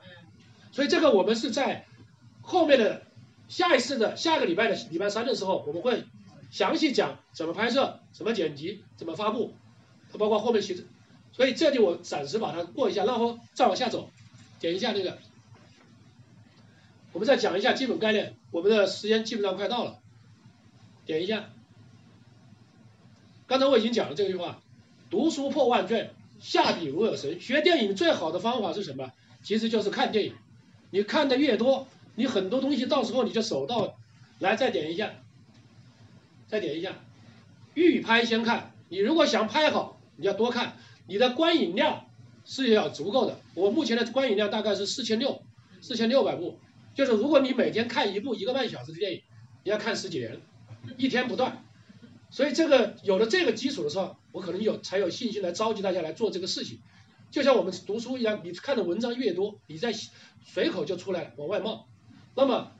[0.71, 1.86] 所以这个我们是在
[2.41, 3.03] 后面的
[3.47, 6.03] 下一次的下个礼拜的礼拜三的时候，我们会
[6.51, 9.55] 详细讲怎么拍摄、怎么剪辑、怎么发布，
[10.17, 10.86] 包括后面其实，
[11.34, 14.09] 所以这里我暂时把它过一下，然后再往下走，
[14.59, 15.17] 点一下那个，
[17.11, 19.99] 我们再讲一下基本概念，我们的时间基本上快到了，
[21.05, 21.49] 点一下。
[23.47, 24.61] 刚才我已经讲了这句话，
[25.09, 27.41] 读书破万卷，下笔如有神。
[27.41, 29.11] 学电影最好的方法是什么？
[29.43, 30.36] 其实就是看电影。
[30.91, 33.97] 你看的越多，你很多东西到时候你就手到。
[34.39, 35.13] 来，再点一下，
[36.47, 36.93] 再点一下，
[37.75, 38.71] 预拍先看。
[38.89, 40.75] 你如果想拍好，你要多看。
[41.08, 42.06] 你的观影量
[42.45, 43.39] 是要足够的。
[43.56, 45.41] 我目前的观影量大概是四千六，
[45.82, 46.60] 四千六百部。
[46.95, 49.22] 就是如果你每天看一部一个半小时的电影，
[49.64, 50.39] 你要看十几年，
[50.97, 51.64] 一天不断。
[52.30, 56.80] 所以这个有了这个基础的时候，我可能有才有信心来召集大家来做这个事情。
[57.32, 59.91] 就像我们读书一样，你看的文章越多，你在
[60.45, 61.88] 随口就出来往外冒。
[62.36, 62.72] 那么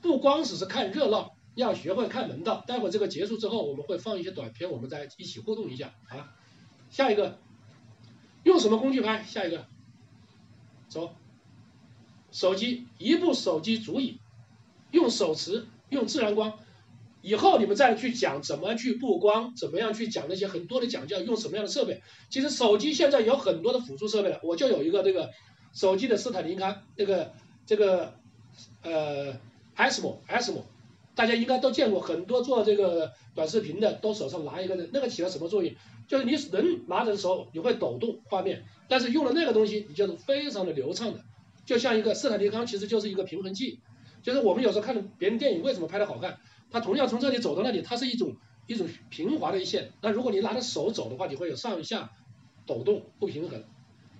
[0.00, 2.62] 不光只是看热闹，要学会看门道。
[2.66, 6.34] 待会这个结束之后，我们会放一些短片，我们再一起互动一下啊。
[6.90, 7.38] 下一个，
[8.44, 9.22] 用什么工具拍？
[9.24, 9.66] 下一个，
[10.88, 11.14] 走，
[12.30, 14.18] 手机，一部手机足以，
[14.90, 16.58] 用手持，用自然光。
[17.20, 22.02] 以后你们再去讲怎么去布光，怎么样去讲那些很多的讲究，用什么样的设备？
[22.30, 25.30] 其实手机现在有很多的辅助设备了，我就有一个这个
[25.72, 27.32] 手机的斯坦尼康，这个
[27.64, 28.14] 这个
[28.82, 29.34] 呃
[29.76, 30.62] ，SMO SMO，
[31.14, 35.72] 大家应该都见过，很多做这个短视频的都手上拿一个的，那个起到什么作用？
[36.12, 41.24] 就是你人拿着的时候你会抖动画面，但是用了那个东西，你就是非常的流畅的，
[41.64, 43.80] 就像一个斯坦尼康，其实就是一个平衡器，
[44.22, 46.38] 就是我们有时候看别人电影为什么拍的好看？
[46.70, 48.36] 它同样从这里走到那里，它是一种
[48.66, 49.92] 一种平滑的一线。
[50.02, 52.10] 那如果你拿着手走的话，你会有上下
[52.66, 53.64] 抖动不平衡。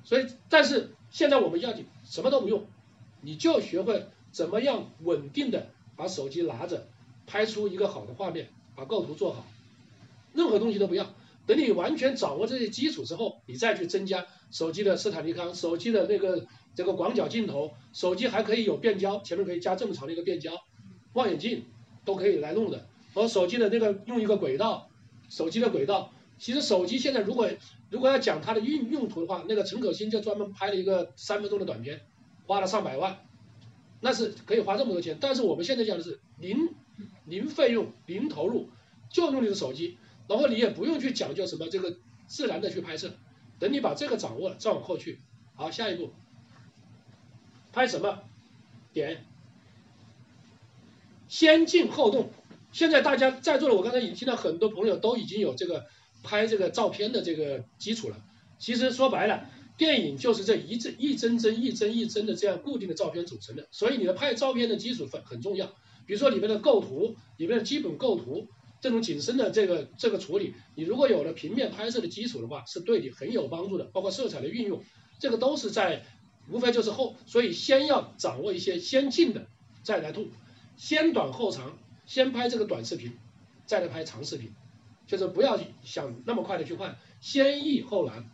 [0.02, 2.64] 所以，但是现在我们要紧什么都不用，
[3.20, 6.88] 你就学会怎么样稳定的把手机拿着，
[7.26, 9.44] 拍出一个好的画面，把构图做好，
[10.32, 11.06] 任何东西都不要。
[11.46, 20.52] 等你完全掌握这些基础之后，你再去增加手机的斯坦尼康，手机的那个这个广角镜头，手机还可以有变焦，前面可以加这么长的一个变焦，
[21.12, 21.64] 望远镜。
[22.04, 24.90] 都可以来弄的，和手机的那个用一个轨道，
[25.28, 27.48] 手机的轨道其实手机现在如果
[27.90, 32.00] 如果要讲它的用用途的话，那个陈可辛就专门拍了一个三分钟的短片，
[32.44, 33.20] 花了上百万，
[34.00, 35.18] 那是可以花这么多钱。
[35.20, 36.70] 但是我们现在讲的是零
[37.24, 38.70] 零费用、零投入，
[39.08, 39.98] 就用你的手机，
[40.32, 43.12] 然后你也不用去讲究什么这个自然的去拍摄，
[43.58, 45.20] 等你把这个掌握了，再往后去。
[45.54, 46.10] 好，下一步，
[47.70, 48.20] 拍什么？
[48.94, 49.26] 点，
[51.28, 52.30] 先静后动。
[52.72, 55.84] 现在大家在座的，我刚才已经听到很多朋友都已经有这个
[56.22, 58.16] 拍这个照片的这个基础了。
[58.58, 65.66] 其实说白了，电影就是这一帧一帧帧一帧一帧的这样固定的照片组成的，所以你的拍照片的基础很很重要。
[66.06, 68.48] 比如说里面的构图，里面的基本构图，
[68.82, 73.84] 这种景深的这个这个处理，你如果有了平面拍摄的基础的话，是对你很有帮助的。
[73.84, 74.82] 包括色彩的运用，
[75.18, 76.04] 这个都是在
[76.50, 79.46] 无非就是后，所以先要掌握一些先进的，
[79.82, 80.28] 再来吐，
[80.76, 81.78] 先短后长。
[82.04, 83.12] 先拍这个短视频，
[83.64, 84.52] 再来拍长视频，
[85.06, 88.28] 就是不要想那么快的去换，先易后难。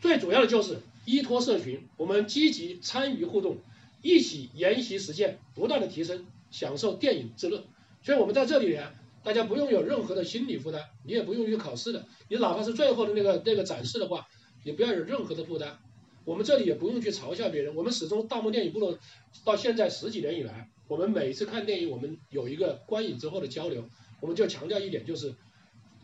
[0.00, 3.58] 最主要的就是依托社群，我们积极参与互动，
[4.02, 7.64] 一起研习实践，不断的提升，享受电影之乐。
[8.04, 8.92] 所以我们在这里呢，
[9.24, 14.28] 大家不用有任何的心理负担，你也不用去考试的，你哪怕是最后的那个那个展示的话，
[14.62, 15.78] 也不要有任何的负担。
[16.26, 18.98] 我们这里也不用去嘲笑别人，我们始终大漠电影部落
[19.44, 20.70] 到现在十几年以来。
[20.86, 23.88] 我们每一次看电影，我们有一个观影之后的交流，
[24.20, 25.34] 我们就强调一点，就是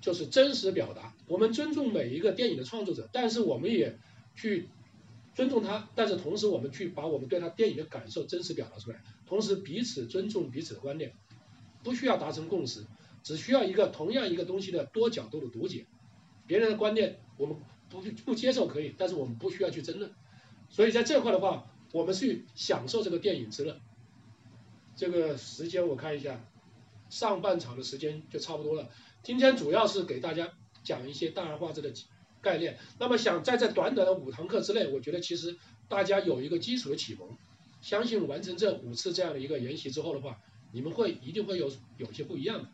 [0.01, 1.14] 就是真实表达。
[1.26, 3.98] 我们尊重每一个电影的创作者，但是我们也
[4.34, 4.70] 去
[5.34, 11.12] 尊重他，但是同时我们去把我们对他电影的感受真实表达出来，同时彼此尊重彼此的观点，
[11.83, 12.85] 不需要达成共识，
[13.22, 15.87] 只需要一个同样一个东西的多角度的读解。
[16.47, 17.57] 别人的观念我们
[17.89, 20.11] 不不接受可以，但是我们不需要去争论。
[20.68, 23.81] 所以在这块的话，我们去享受这个电影之乐。
[24.97, 26.45] 这个时间我看一下，
[27.09, 28.89] 上半场的时间就差不多了。
[29.22, 30.53] 今天主要是给大家
[30.83, 31.93] 讲一些大而化之的
[32.41, 32.78] 概念。
[32.99, 35.57] 那么想在这短短的五堂课之内，我觉得其实
[35.89, 37.37] 大家有一个基础的启蒙。
[37.81, 40.39] 相信完成这五次这样的一个研习之后的话，
[40.73, 42.68] 你们会一定会有有些不一样的。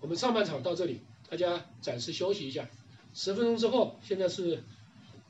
[0.00, 2.68] 我们上半场到这里，大家暂时休息一下，
[3.12, 4.62] 十分钟之后，现在是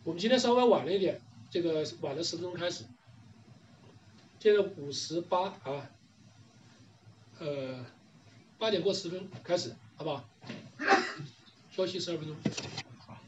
[0.05, 1.21] 我们今天稍微晚了一点，
[1.51, 2.85] 这个晚了十分钟开始，
[4.39, 5.91] 现在五十八啊。
[7.39, 7.87] 呃，
[8.59, 10.29] 八点过十分开始，好不好？
[11.73, 12.37] 休息十二分钟。
[12.99, 13.19] 好，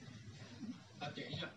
[1.01, 1.49] 啊，点一下。